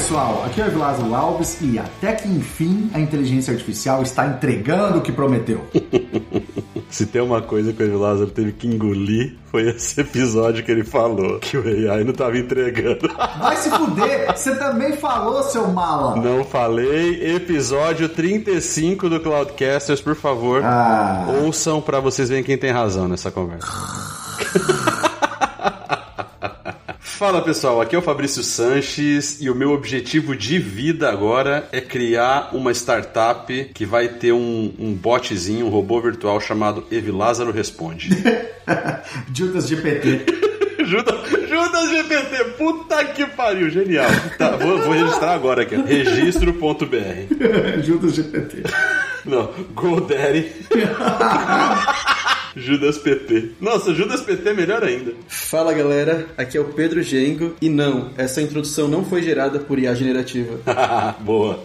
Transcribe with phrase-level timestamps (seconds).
[0.00, 4.98] Pessoal, aqui é o Evilásio Alves e até que enfim a inteligência artificial está entregando
[4.98, 5.62] o que prometeu.
[6.88, 10.84] Se tem uma coisa que o Lázaro teve que engolir, foi esse episódio que ele
[10.84, 13.08] falou que o AI não estava entregando.
[13.38, 16.16] Vai se fuder, você também falou, seu mala.
[16.16, 17.36] Não falei.
[17.36, 20.64] Episódio 35 do Cloudcasters, por favor.
[20.64, 21.26] Ah.
[21.44, 23.68] Ouçam para vocês verem quem tem razão nessa conversa.
[27.20, 31.78] Fala pessoal, aqui é o Fabrício Sanches e o meu objetivo de vida agora é
[31.78, 38.08] criar uma startup que vai ter um, um botzinho, um robô virtual chamado Evilázaro Responde.
[39.34, 40.24] Judas GPT.
[40.82, 44.08] Judas, Judas GPT, puta que pariu, genial.
[44.38, 46.86] Tá, vou, vou registrar agora aqui, registro.br.
[47.84, 48.62] Judas GPT.
[49.26, 50.50] Não, GoDaddy.
[52.56, 53.52] Judas PT.
[53.60, 55.12] Nossa, Judas PT é melhor ainda.
[55.28, 59.78] Fala galera, aqui é o Pedro Gengo e não, essa introdução não foi gerada por
[59.78, 60.58] IA generativa.
[61.20, 61.60] Boa.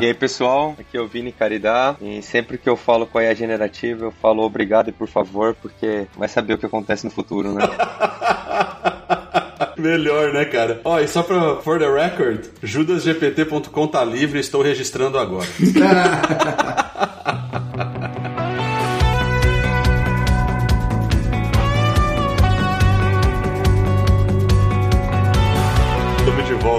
[0.00, 3.24] e aí pessoal, aqui é o Vini Caridá e sempre que eu falo com a
[3.24, 7.10] IA generativa eu falo obrigado e por favor, porque vai saber o que acontece no
[7.10, 7.62] futuro, né?
[9.78, 10.80] Melhor, né, cara?
[10.84, 15.48] Ó, e só pra for the record, judasgpt.com tá livre, estou registrando agora.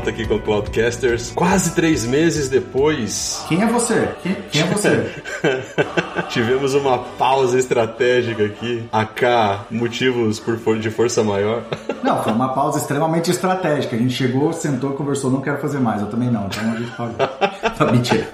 [0.03, 1.31] volta aqui com o Cloudcasters.
[1.31, 3.43] Quase três meses depois.
[3.47, 4.09] Quem é você?
[4.21, 5.09] Quem, quem é você?
[6.29, 8.87] Tivemos uma pausa estratégica aqui.
[8.91, 11.63] AK, motivos por for de força maior.
[12.03, 13.95] Não, foi uma pausa extremamente estratégica.
[13.95, 16.01] A gente chegou, sentou, conversou, não quero fazer mais.
[16.01, 17.15] Eu também não, então a gente parou.
[17.78, 18.28] Tá, mentira.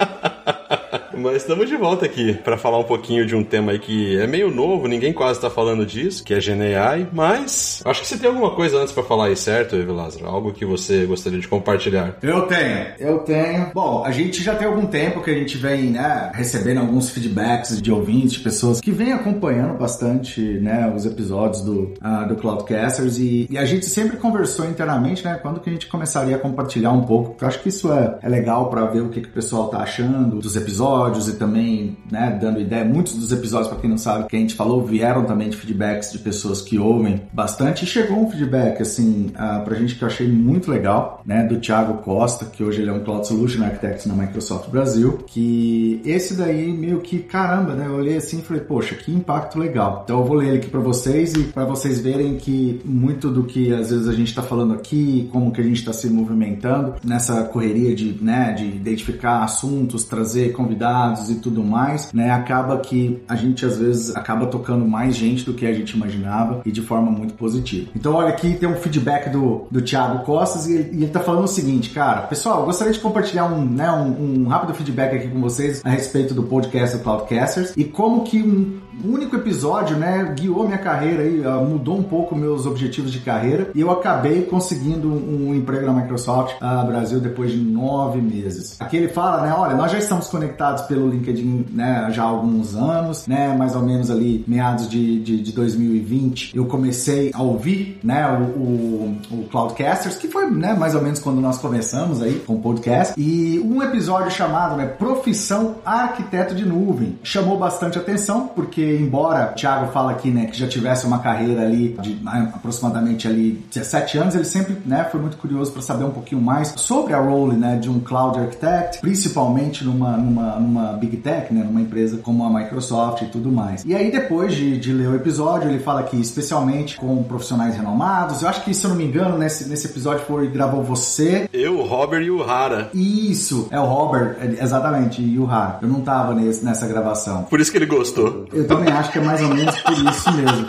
[1.20, 4.26] Mas estamos de volta aqui para falar um pouquinho de um tema aí que é
[4.26, 8.30] meio novo, ninguém quase está falando disso, que é GenAI, mas acho que você tem
[8.30, 9.90] alguma coisa antes para falar aí, certo, Evi?
[10.24, 12.16] Algo que você gostaria de compartilhar?
[12.22, 13.72] Eu tenho, eu tenho.
[13.74, 17.82] Bom, a gente já tem algum tempo que a gente vem, né, recebendo alguns feedbacks
[17.82, 23.18] de ouvintes, de pessoas que vêm acompanhando bastante, né, os episódios do, uh, do Cloudcasters
[23.18, 26.92] e, e, a gente sempre conversou internamente, né, quando que a gente começaria a compartilhar
[26.92, 29.28] um pouco, porque eu acho que isso é, é legal para ver o que, que
[29.28, 32.86] o pessoal tá achando dos episódios e também, né, dando ideia.
[32.86, 36.12] Muitos dos episódios, para quem não sabe, que a gente falou, vieram também de feedbacks
[36.12, 37.84] de pessoas que ouvem bastante.
[37.86, 41.60] E chegou um feedback, assim, uh, pra gente que eu achei muito legal, né, do
[41.60, 46.34] Thiago Costa, que hoje ele é um Cloud Solution Architect na Microsoft Brasil, que esse
[46.36, 50.02] daí meio que, caramba, né, eu olhei assim e falei, poxa, que impacto legal.
[50.04, 53.44] Então eu vou ler ele aqui para vocês e para vocês verem que muito do
[53.44, 56.96] que às vezes a gente está falando aqui, como que a gente está se movimentando
[57.04, 60.99] nessa correria de, né, de identificar assuntos, trazer convidados,
[61.30, 62.32] e tudo mais, né?
[62.32, 66.62] Acaba que a gente às vezes acaba tocando mais gente do que a gente imaginava
[66.66, 67.90] e de forma muito positiva.
[67.96, 71.46] Então, olha aqui tem um feedback do, do Thiago Costas e, e ele tá falando
[71.46, 75.40] o seguinte, cara, pessoal, gostaria de compartilhar um, né, um, um rápido feedback aqui com
[75.42, 80.66] vocês a respeito do podcast do Cloudcasters e como que um único episódio, né, guiou
[80.66, 85.54] minha carreira uh, mudou um pouco meus objetivos de carreira e eu acabei conseguindo um,
[85.56, 88.76] emprego na Microsoft uh, Brasil depois de nove meses.
[88.80, 92.76] Aqui ele fala, né, olha, nós já estamos conectados pelo LinkedIn, né, já há alguns
[92.76, 98.00] anos, né, mais ou menos ali meados de, de, de 2020, eu comecei a ouvir,
[98.04, 102.40] né, o, o, o Cloudcasters, que foi, né, mais ou menos quando nós começamos aí
[102.46, 108.48] com o podcast, e um episódio chamado, né, Profissão Arquiteto de Nuvem, chamou bastante atenção
[108.48, 112.52] porque embora o Thiago fala aqui, né, que já tivesse uma carreira ali de né,
[112.54, 116.74] aproximadamente ali 17 anos, ele sempre, né, foi muito curioso para saber um pouquinho mais
[116.78, 121.64] sobre a role, né, de um cloud architect, principalmente numa, numa, numa big tech, né,
[121.64, 123.84] numa empresa como a Microsoft e tudo mais.
[123.86, 128.42] E aí depois de, de ler o episódio, ele fala que especialmente com profissionais renomados,
[128.42, 131.80] eu acho que se eu não me engano, nesse, nesse episódio foi gravou você, eu,
[131.80, 132.90] o Robert e o Hara.
[132.94, 135.80] Isso, é o Robert, exatamente, e o Hara.
[135.82, 137.44] Eu não tava nesse, nessa gravação.
[137.44, 138.46] Por isso que ele gostou.
[138.54, 140.68] Eu também acho que é mais ou menos por isso mesmo.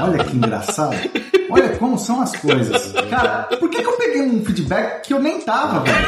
[0.00, 0.96] Olha que engraçado.
[1.50, 2.92] Olha como são as coisas.
[3.10, 6.06] Cara, por que, que eu peguei um feedback que eu nem tava, velho?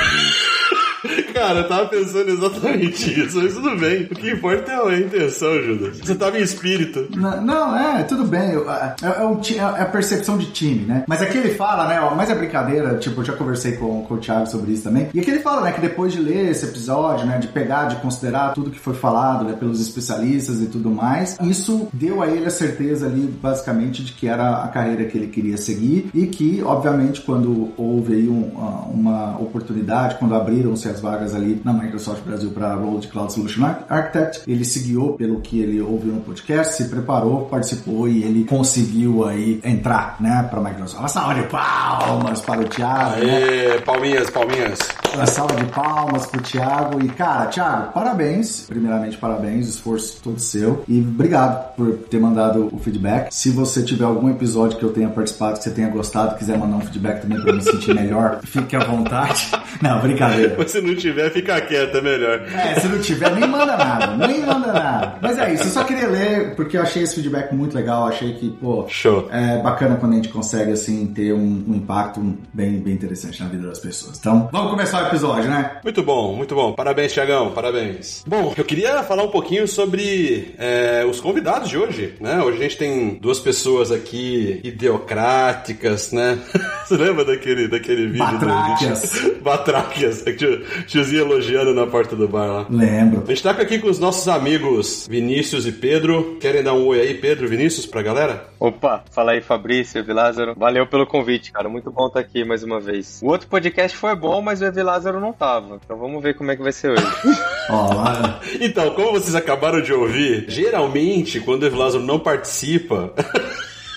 [1.32, 4.05] Cara, eu tava pensando exatamente isso, mas tudo bem.
[4.05, 5.99] O que importa é a intenção, Judas.
[5.99, 7.06] Você tava em espírito.
[7.17, 8.53] Não, não, é, tudo bem.
[8.53, 11.05] eu- É, é um ti- é a percepção de time, né?
[11.06, 12.00] Mas aqui ele fala, né?
[12.00, 15.08] ó, Mas é brincadeira, tipo, eu já conversei com, com o Thiago sobre isso também.
[15.14, 17.97] E aqui ele fala, né, que depois de ler esse episódio, né, de pegar, de
[17.97, 22.47] considerar tudo que foi falado, né, pelos especialistas e tudo mais, isso deu a ele
[22.47, 26.62] a certeza ali, basicamente, de que era a carreira que ele queria seguir e que,
[26.64, 32.23] obviamente, quando houve aí um- ah, uma oportunidade, quando abriram-se as vagas ali na Microsoft
[32.23, 36.13] Brasil para role de Cloud Solution Ar- Architect, ele se guiou pelo que ele ouviu
[36.13, 41.01] no podcast, se preparou, participou e ele conseguiu aí entrar, né, para a Microsoft.
[41.01, 43.37] Uma salva palmas para o Thiago, né?
[43.37, 44.79] Aê, palminhas, palminhas.
[45.14, 47.03] Uma salva de palmas pro Thiago.
[47.03, 48.67] E, cara, Thiago, parabéns.
[48.69, 49.69] Primeiramente, parabéns.
[49.69, 50.85] Esforço todo seu.
[50.88, 53.32] E obrigado por ter mandado o feedback.
[53.32, 56.76] Se você tiver algum episódio que eu tenha participado, que você tenha gostado, quiser mandar
[56.76, 59.50] um feedback também pra me sentir melhor, fique à vontade.
[59.81, 60.56] Não, brincadeira.
[60.67, 62.41] Se não tiver, fica quieto, é melhor.
[62.52, 65.14] É, se não tiver, nem manda nada, nem manda nada.
[65.20, 68.32] Mas é isso, eu só queria ler, porque eu achei esse feedback muito legal, achei
[68.35, 69.29] que, pô, Show.
[69.31, 72.20] é bacana quando a gente consegue, assim, ter um, um impacto
[72.52, 74.19] bem, bem interessante na vida das pessoas.
[74.19, 75.79] Então, vamos começar o episódio, né?
[75.83, 76.73] Muito bom, muito bom.
[76.73, 78.23] Parabéns, Tiagão, parabéns.
[78.27, 82.41] Bom, eu queria falar um pouquinho sobre é, os convidados de hoje, né?
[82.43, 86.39] Hoje a gente tem duas pessoas aqui ideocráticas, né?
[86.87, 88.19] Você lembra daquele, daquele vídeo?
[88.27, 89.11] Batráquias.
[89.13, 90.25] do- Batráquias.
[90.37, 92.67] Tio- Tiozinho elogiando na porta do bar lá.
[92.71, 93.23] Lembro.
[93.25, 96.37] A gente tá aqui com os nossos amigos Vinícius e Pedro.
[96.41, 98.49] Querem dar um oi aí, Pedro, Vinícius, pra galera?
[98.59, 100.55] Opa, fala aí Fabrício, Evilázaro.
[100.57, 101.69] Valeu pelo convite, cara.
[101.69, 103.21] Muito bom estar aqui mais uma vez.
[103.23, 104.86] O outro podcast foi bom, mas o Evilázaro
[105.21, 105.79] não tava.
[105.85, 107.06] Então vamos ver como é que vai ser hoje.
[107.71, 113.12] Ó, lá- Então, como vocês acabaram de ouvir, geralmente quando o Evilásio não participa,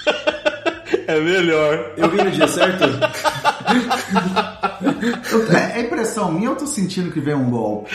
[1.07, 1.91] é melhor.
[1.97, 2.83] Eu vim no dia certo?
[5.55, 7.89] é, é impressão minha, eu tô sentindo que vem um golpe.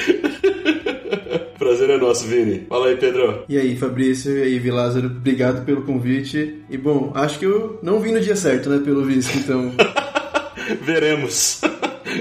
[1.59, 2.67] Prazer é nosso, Vini.
[2.69, 3.45] Fala aí, Pedro.
[3.49, 6.63] E aí, Fabrício, e aí, Vilázaro, obrigado pelo convite.
[6.69, 9.73] E bom, acho que eu não vim no dia certo, né, pelo visto, então.
[10.83, 11.61] Veremos.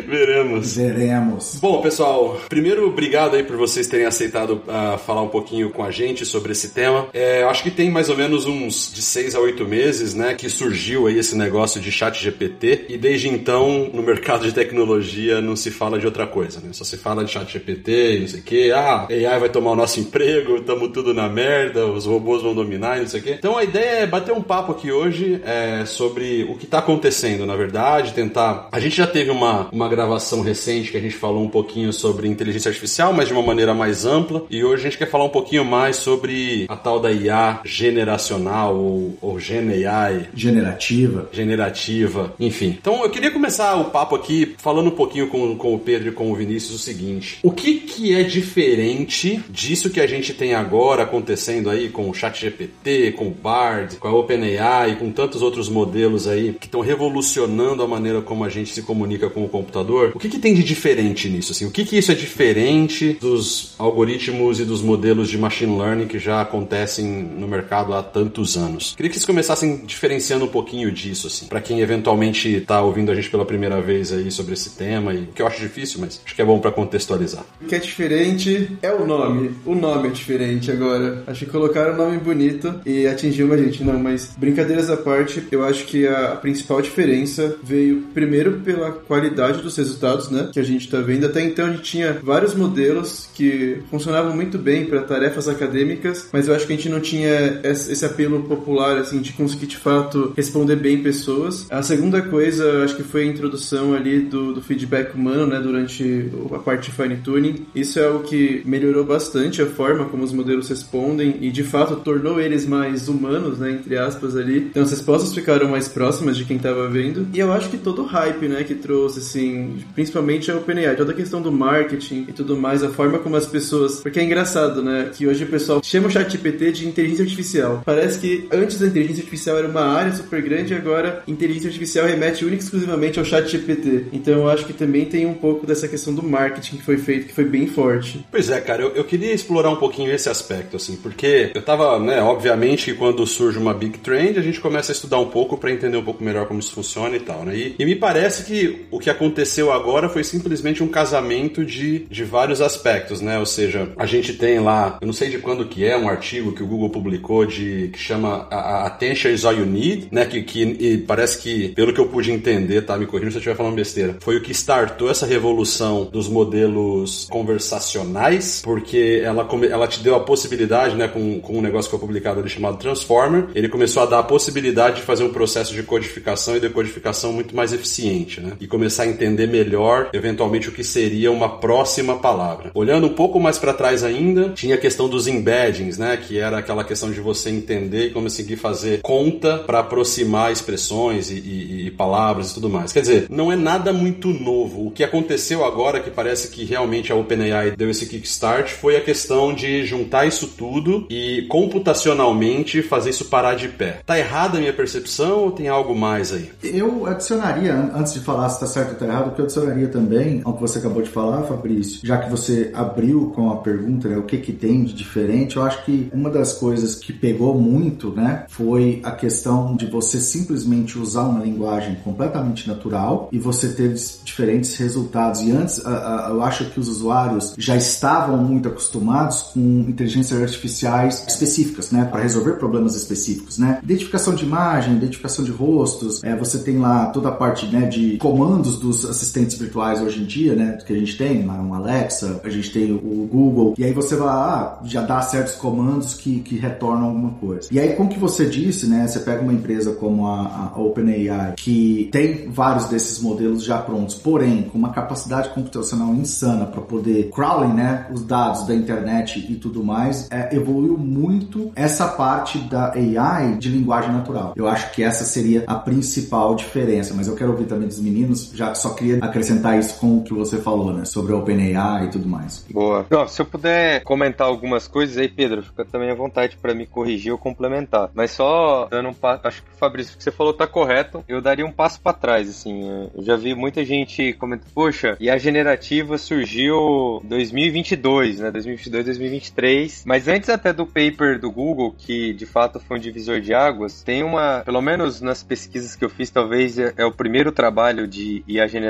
[0.08, 0.76] Veremos.
[0.76, 1.60] Veremos.
[1.62, 5.92] Bom, pessoal, primeiro, obrigado aí por vocês terem aceitado ah, falar um pouquinho com a
[5.92, 7.08] gente sobre esse tema.
[7.14, 10.50] É, acho que tem mais ou menos uns de seis a oito meses, né, que
[10.50, 15.56] surgiu aí esse negócio de chat GPT e desde então, no mercado de tecnologia, não
[15.56, 16.70] se fala de outra coisa, né?
[16.72, 18.72] Só se fala de chat GPT e não sei o que.
[18.72, 22.98] Ah, AI vai tomar o nosso emprego, estamos tudo na merda, os robôs vão dominar
[22.98, 23.32] e não sei o que.
[23.32, 27.46] Então a ideia é bater um papo aqui hoje é, sobre o que está acontecendo,
[27.46, 28.68] na verdade, tentar...
[28.72, 32.28] A gente já teve uma, uma gravação recente que a gente falou um pouquinho sobre
[32.28, 34.44] inteligência artificial, mas de uma maneira mais ampla.
[34.50, 38.76] E hoje a gente quer falar um pouquinho mais sobre a tal da IA generacional
[38.76, 41.30] ou, ou Gen AI, Generativa.
[41.32, 42.78] generativa, enfim.
[42.80, 46.12] Então eu queria começar o papo aqui falando um pouquinho com, com o Pedro e
[46.12, 50.54] com o Vinícius o seguinte: o que, que é diferente disso que a gente tem
[50.54, 55.70] agora acontecendo aí com o ChatGPT, com o Bard, com a OpenAI, com tantos outros
[55.70, 59.73] modelos aí que estão revolucionando a maneira como a gente se comunica com o computador?
[60.16, 61.52] O que, que tem de diferente nisso?
[61.52, 61.66] Assim?
[61.66, 66.20] O que, que isso é diferente dos algoritmos e dos modelos de machine learning que
[66.20, 68.94] já acontecem no mercado há tantos anos?
[68.96, 73.16] Queria que vocês começassem diferenciando um pouquinho disso, assim, para quem eventualmente está ouvindo a
[73.16, 76.36] gente pela primeira vez aí sobre esse tema, e que eu acho difícil, mas acho
[76.36, 77.44] que é bom para contextualizar.
[77.62, 79.52] O que é diferente é o nome.
[79.66, 81.24] O nome é diferente agora.
[81.26, 83.84] Acho que colocaram um nome bonito e atingiu a gente.
[83.84, 89.63] Não, mas brincadeiras à parte, eu acho que a principal diferença veio primeiro pela qualidade
[89.64, 90.50] dos resultados, né?
[90.52, 91.26] Que a gente tá vendo.
[91.26, 96.48] Até então a gente tinha vários modelos que funcionavam muito bem para tarefas acadêmicas, mas
[96.48, 100.34] eu acho que a gente não tinha esse apelo popular, assim, de conseguir de fato
[100.36, 101.66] responder bem pessoas.
[101.70, 105.60] A segunda coisa, acho que foi a introdução ali do, do feedback humano, né?
[105.60, 107.66] Durante a parte de fine tuning.
[107.74, 111.96] Isso é algo que melhorou bastante a forma como os modelos respondem e de fato
[111.98, 113.72] tornou eles mais humanos, né?
[113.72, 114.58] Entre aspas ali.
[114.58, 117.28] Então as respostas ficaram mais próximas de quem estava vendo.
[117.34, 118.64] E eu acho que todo o hype, né?
[118.64, 119.53] Que trouxe, assim,
[119.94, 123.46] principalmente a OpenAI, toda a questão do marketing e tudo mais, a forma como as
[123.46, 124.02] pessoas.
[124.02, 125.10] Porque é engraçado, né?
[125.14, 127.82] Que hoje o pessoal chama o ChatGPT de inteligência artificial.
[127.86, 132.06] Parece que antes a inteligência artificial era uma área super grande e agora inteligência artificial
[132.06, 134.06] remete única e exclusivamente ao ChatGPT.
[134.12, 137.28] Então eu acho que também tem um pouco dessa questão do marketing que foi feito,
[137.28, 138.26] que foi bem forte.
[138.32, 142.00] Pois é, cara, eu, eu queria explorar um pouquinho esse aspecto, assim, porque eu tava,
[142.00, 145.58] né, obviamente que quando surge uma big trend, a gente começa a estudar um pouco
[145.58, 147.56] para entender um pouco melhor como isso funciona e tal, né?
[147.56, 149.33] E, e me parece que o que aconteceu
[149.72, 153.40] agora foi simplesmente um casamento de, de vários aspectos, né?
[153.40, 156.54] Ou seja, a gente tem lá, eu não sei de quando que é, um artigo
[156.54, 160.26] que o Google publicou de que chama Attention is All You Need, né?
[160.26, 162.98] Que, que parece que, pelo que eu pude entender, tá?
[162.98, 167.28] Me corrigindo se eu estiver falando besteira, foi o que startou essa revolução dos modelos
[167.30, 171.08] conversacionais, porque ela, ela te deu a possibilidade, né?
[171.08, 174.24] Com, com um negócio que foi publicado ali chamado Transformer, ele começou a dar a
[174.24, 178.54] possibilidade de fazer um processo de codificação e decodificação muito mais eficiente, né?
[178.60, 182.72] E começar a melhor, eventualmente, o que seria uma próxima palavra.
[182.74, 186.18] Olhando um pouco mais para trás ainda, tinha a questão dos embeddings, né?
[186.18, 191.36] Que era aquela questão de você entender e conseguir fazer conta para aproximar expressões e,
[191.36, 192.92] e, e, palavras e tudo mais.
[192.92, 194.88] Quer dizer, não é nada muito novo.
[194.88, 199.02] O que aconteceu agora, que parece que realmente a OpenAI deu esse kickstart, foi a
[199.02, 204.00] questão de juntar isso tudo e computacionalmente fazer isso parar de pé.
[204.06, 206.52] Tá errada a minha percepção ou tem algo mais aí?
[206.64, 210.54] Eu adicionaria, antes de falar se tá certo ou tá que eu adicionaria também ao
[210.54, 214.24] que você acabou de falar, Fabrício, já que você abriu com a pergunta, né, o
[214.24, 218.46] que que tem de diferente, eu acho que uma das coisas que pegou muito, né,
[218.50, 223.94] foi a questão de você simplesmente usar uma linguagem completamente natural e você ter
[224.24, 225.42] diferentes resultados.
[225.42, 225.82] E antes,
[226.30, 232.22] eu acho que os usuários já estavam muito acostumados com inteligências artificiais específicas, né, para
[232.22, 233.80] resolver problemas específicos, né?
[233.84, 238.18] Identificação de imagem, identificação de rostos, é, você tem lá toda a parte, né, de
[238.18, 242.42] comandos dos assistentes virtuais hoje em dia, né, que a gente tem, lá um Alexa,
[242.44, 246.40] a gente tem o Google, e aí você vai, ah, já dá certos comandos que,
[246.40, 247.68] que retornam alguma coisa.
[247.72, 251.54] E aí, como que você disse, né, você pega uma empresa como a, a OpenAI,
[251.58, 257.30] que tem vários desses modelos já prontos, porém, com uma capacidade computacional insana para poder
[257.32, 262.94] crawling, né, os dados da internet e tudo mais, é, evoluiu muito essa parte da
[262.94, 264.54] AI de linguagem natural.
[264.56, 268.52] Eu acho que essa seria a principal diferença, mas eu quero ouvir também dos meninos,
[268.54, 272.10] já só queria acrescentar isso com o que você falou, né, sobre a OpenAI e
[272.10, 272.66] tudo mais.
[272.70, 273.06] Boa.
[273.28, 277.32] se eu puder comentar algumas coisas aí, Pedro, fica também à vontade para me corrigir
[277.32, 278.10] ou complementar.
[278.14, 281.24] Mas só dando um passo, acho que o Fabrício, o que você falou tá correto.
[281.28, 283.10] Eu daria um passo para trás, assim.
[283.16, 288.52] Eu já vi muita gente comentando, poxa, e a generativa surgiu 2022, né?
[288.52, 290.04] 2022, 2023.
[290.06, 294.02] Mas antes até do paper do Google, que de fato foi um divisor de águas,
[294.04, 298.08] tem uma, pelo menos nas pesquisas que eu fiz, talvez é, é o primeiro trabalho
[298.08, 298.83] de IA generativa,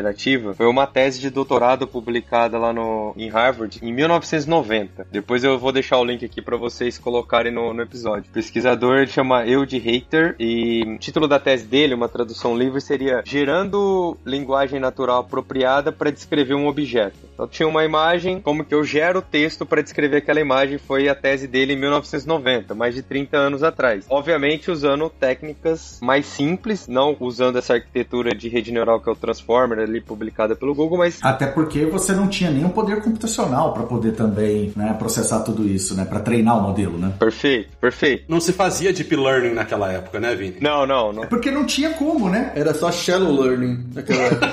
[0.55, 5.07] foi uma tese de doutorado publicada lá no, em Harvard em 1990.
[5.11, 8.29] Depois eu vou deixar o link aqui para vocês colocarem no, no episódio.
[8.29, 13.21] O pesquisador chama Eudi Hater e o título da tese dele, uma tradução livre, seria
[13.25, 17.17] Gerando linguagem natural apropriada para descrever um objeto.
[17.33, 21.15] Então tinha uma imagem, como que eu gero texto para descrever aquela imagem, foi a
[21.15, 24.05] tese dele em 1990, mais de 30 anos atrás.
[24.09, 29.15] Obviamente usando técnicas mais simples, não usando essa arquitetura de rede neural que é o
[29.15, 33.83] Transformer ali publicada pelo Google, mas até porque você não tinha nenhum poder computacional para
[33.83, 37.13] poder também né, processar tudo isso, né, para treinar o modelo, né?
[37.17, 38.25] Perfeito, perfeito.
[38.27, 40.57] Não se fazia deep learning naquela época, né, Vini?
[40.61, 41.23] Não, não, não.
[41.23, 42.51] É porque não tinha como, né?
[42.55, 44.47] Era só shallow learning naquela época.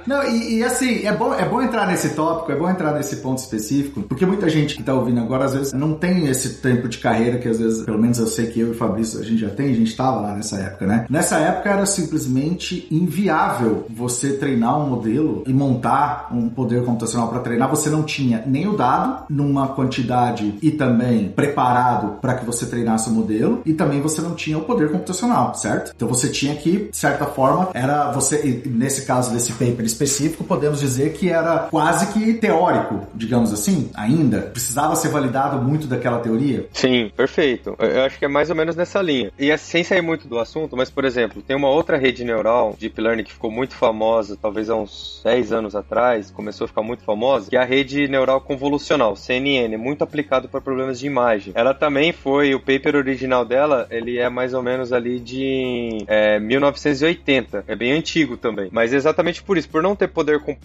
[0.06, 3.16] não, e, e, assim, é bom, é bom entrar nesse tópico, é bom entrar nesse
[3.16, 6.88] ponto específico, porque muita gente que tá ouvindo agora, às vezes, não tem esse tempo
[6.88, 9.22] de carreira que às vezes, pelo menos eu sei que eu e o Fabrício, a
[9.22, 11.06] gente já tem, a gente tava lá nessa época, né?
[11.10, 17.40] Nessa época era simplesmente inviável você treinar um modelo e montar um poder computacional para
[17.40, 22.66] treinar, você não tinha nem o dado numa quantidade e também preparado para que você
[22.66, 25.92] treinasse o modelo, e também você não tinha o poder computacional, certo?
[25.94, 30.80] Então você tinha que, de certa forma, era você, nesse caso desse paper específico, podemos
[30.80, 34.42] dizer que era quase que teórico, digamos assim, ainda.
[34.42, 36.66] Precisava ser validado muito daquela teoria?
[36.72, 37.74] Sim, perfeito.
[37.78, 39.32] Eu acho que é mais ou menos nessa linha.
[39.38, 43.00] E sem sair muito do assunto, mas por exemplo, tem uma outra rede neural, Deep
[43.00, 47.02] Learning, que ficou muito famosa, talvez há uns 10 anos atrás, começou a ficar muito
[47.02, 51.52] famosa, que é a rede neural convolucional, CNN, muito aplicado para problemas de imagem.
[51.56, 56.38] Ela também foi, o paper original dela, ele é mais ou menos ali de é,
[56.38, 58.68] 1980, é bem antigo também.
[58.70, 60.59] Mas exatamente por isso, por não ter poder computacional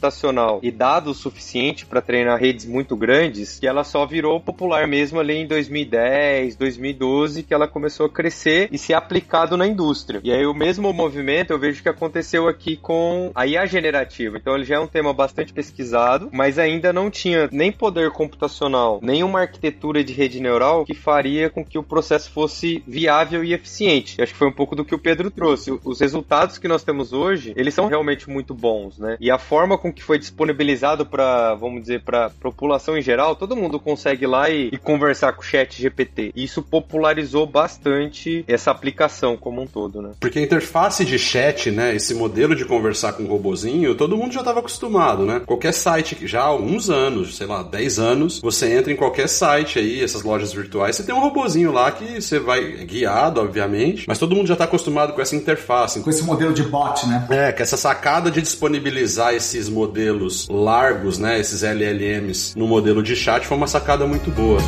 [0.62, 5.34] e dados suficiente para treinar redes muito grandes, que ela só virou popular mesmo ali
[5.36, 10.22] em 2010, 2012, que ela começou a crescer e ser aplicado na indústria.
[10.24, 14.38] E aí o mesmo movimento eu vejo que aconteceu aqui com a IA generativa.
[14.38, 19.00] Então ele já é um tema bastante pesquisado, mas ainda não tinha nem poder computacional,
[19.02, 23.54] nem uma arquitetura de rede neural que faria com que o processo fosse viável e
[23.54, 24.16] eficiente.
[24.18, 25.78] Eu acho que foi um pouco do que o Pedro trouxe.
[25.84, 29.18] Os resultados que nós temos hoje, eles são realmente muito bons, né?
[29.20, 33.56] E a forma com que foi disponibilizado para, vamos dizer, para população em geral, todo
[33.56, 36.32] mundo consegue ir lá e, e conversar com o chat GPT.
[36.36, 40.14] E isso popularizou bastante essa aplicação como um todo, né?
[40.20, 44.34] Porque a interface de chat, né, esse modelo de conversar com o robozinho, todo mundo
[44.34, 45.42] já estava acostumado, né?
[45.46, 49.30] Qualquer site que já há alguns anos, sei lá, 10 anos, você entra em qualquer
[49.30, 54.06] site aí, essas lojas virtuais, você tem um robozinho lá que você vai guiado, obviamente,
[54.08, 56.00] mas todo mundo já está acostumado com essa interface.
[56.00, 57.28] Com esse modelo de bot, né?
[57.30, 63.16] É, que essa sacada de disponibilizar esses modelos largos, né, esses LLMs no modelo de
[63.16, 64.60] chat foi uma sacada muito boa.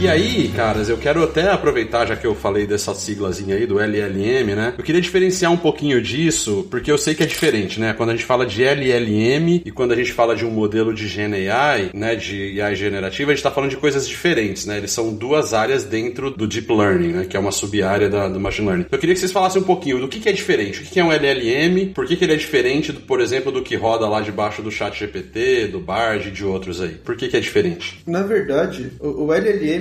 [0.00, 3.78] E aí, caras, eu quero até aproveitar, já que eu falei dessa siglazinha aí do
[3.78, 4.72] LLM, né?
[4.78, 7.92] Eu queria diferenciar um pouquinho disso, porque eu sei que é diferente, né?
[7.92, 11.06] Quando a gente fala de LLM e quando a gente fala de um modelo de
[11.06, 14.78] Gen AI, né, de AI generativa, a gente tá falando de coisas diferentes, né?
[14.78, 17.26] Eles são duas áreas dentro do Deep Learning, né?
[17.28, 18.86] Que é uma sub-área do Machine Learning.
[18.90, 21.00] Eu queria que vocês falassem um pouquinho do que, que é diferente, o que, que
[21.00, 24.08] é um LLM, por que, que ele é diferente, do, por exemplo, do que roda
[24.08, 26.94] lá debaixo do chat GPT, do Bard e de outros aí.
[26.94, 28.00] Por que, que é diferente?
[28.06, 29.32] Na verdade, o, o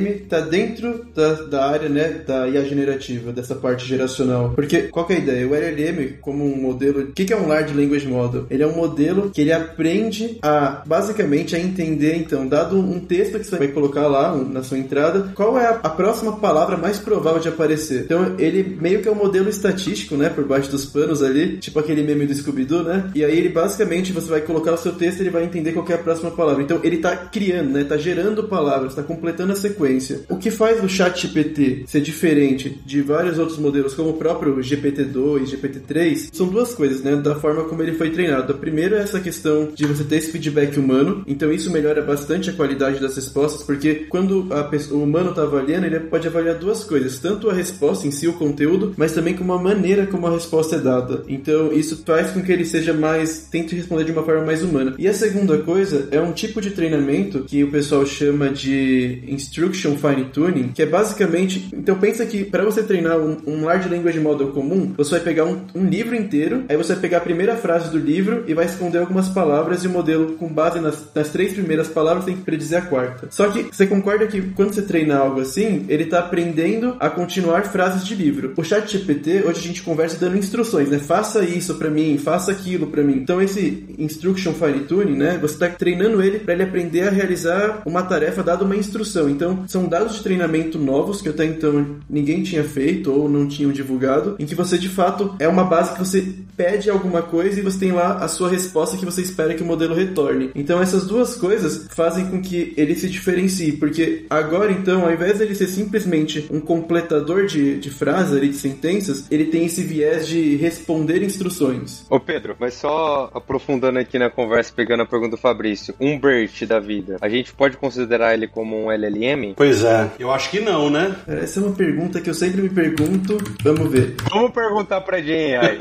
[0.10, 4.52] LLM está dentro da, da área né, da IA generativa, dessa parte geracional.
[4.56, 5.48] Porque qual é a ideia?
[5.48, 7.02] O LLM, como um modelo.
[7.02, 8.46] O que, que é um Large Language Model?
[8.50, 13.40] Ele é um modelo que ele aprende a, basicamente, a entender, então, dado um texto
[13.40, 16.78] que você vai colocar lá um, na sua entrada, qual é a, a, próxima palavra
[16.78, 18.04] mais provável de aparecer.
[18.04, 21.80] Então, ele meio que é um modelo estatístico, né, por baixo dos panos ali, tipo
[21.80, 23.12] aquele meme do Scooby-Doo, né?
[23.14, 25.86] E aí ele basicamente você vai colocar o seu texto e ele vai entender qual
[25.90, 26.64] é a próxima palavra.
[26.64, 29.99] Então, ele está criando, né, está gerando palavras, está completando a sequência.
[30.30, 34.56] O que faz o chat GPT ser diferente de vários outros modelos, como o próprio
[34.58, 37.16] GPT-2, GPT-3, são duas coisas, né?
[37.16, 38.54] Da forma como ele foi treinado.
[38.54, 42.50] A primeira é essa questão de você ter esse feedback humano, então isso melhora bastante
[42.50, 46.84] a qualidade das respostas, porque quando pessoa, o humano está avaliando, ele pode avaliar duas
[46.84, 50.32] coisas, tanto a resposta em si, o conteúdo, mas também como a maneira como a
[50.32, 51.24] resposta é dada.
[51.28, 54.96] Então isso faz com que ele seja mais, tente responder de uma forma mais humana.
[54.98, 59.89] E a segunda coisa é um tipo de treinamento que o pessoal chama de instruction
[59.98, 64.20] fine tuning, que é basicamente, então pensa que para você treinar um, um, large language
[64.20, 67.56] model comum, você vai pegar um, um, livro inteiro, aí você vai pegar a primeira
[67.56, 71.30] frase do livro e vai esconder algumas palavras e o modelo com base nas, nas
[71.30, 73.28] três primeiras palavras tem que predizer a quarta.
[73.32, 77.66] Só que você concorda que quando você treina algo assim, ele está aprendendo a continuar
[77.66, 78.54] frases de livro.
[78.58, 81.00] O chat GPT, hoje a gente conversa dando instruções, né?
[81.00, 83.14] Faça isso para mim, faça aquilo para mim.
[83.14, 85.38] Então esse instruction fine tuning, né?
[85.42, 89.30] Você está treinando ele para ele aprender a realizar uma tarefa dada uma instrução.
[89.30, 93.72] Então são dados de treinamento novos que até então ninguém tinha feito ou não tinham
[93.72, 97.64] divulgado, em que você de fato é uma base que você pede alguma coisa e
[97.64, 100.52] você tem lá a sua resposta que você espera que o modelo retorne.
[100.54, 105.38] Então essas duas coisas fazem com que ele se diferencie, porque agora então, ao invés
[105.38, 110.28] dele ser simplesmente um completador de, de frases ali, de sentenças, ele tem esse viés
[110.28, 112.06] de responder instruções.
[112.10, 116.64] Ô Pedro, mas só aprofundando aqui na conversa, pegando a pergunta do Fabrício, um BERT
[116.66, 119.54] da vida, a gente pode considerar ele como um LLM?
[119.60, 120.10] Pois é.
[120.18, 121.14] Eu acho que não, né?
[121.28, 123.38] Essa é uma pergunta que eu sempre me pergunto.
[123.62, 124.16] Vamos ver.
[124.32, 125.78] Vamos perguntar pra Jen aí.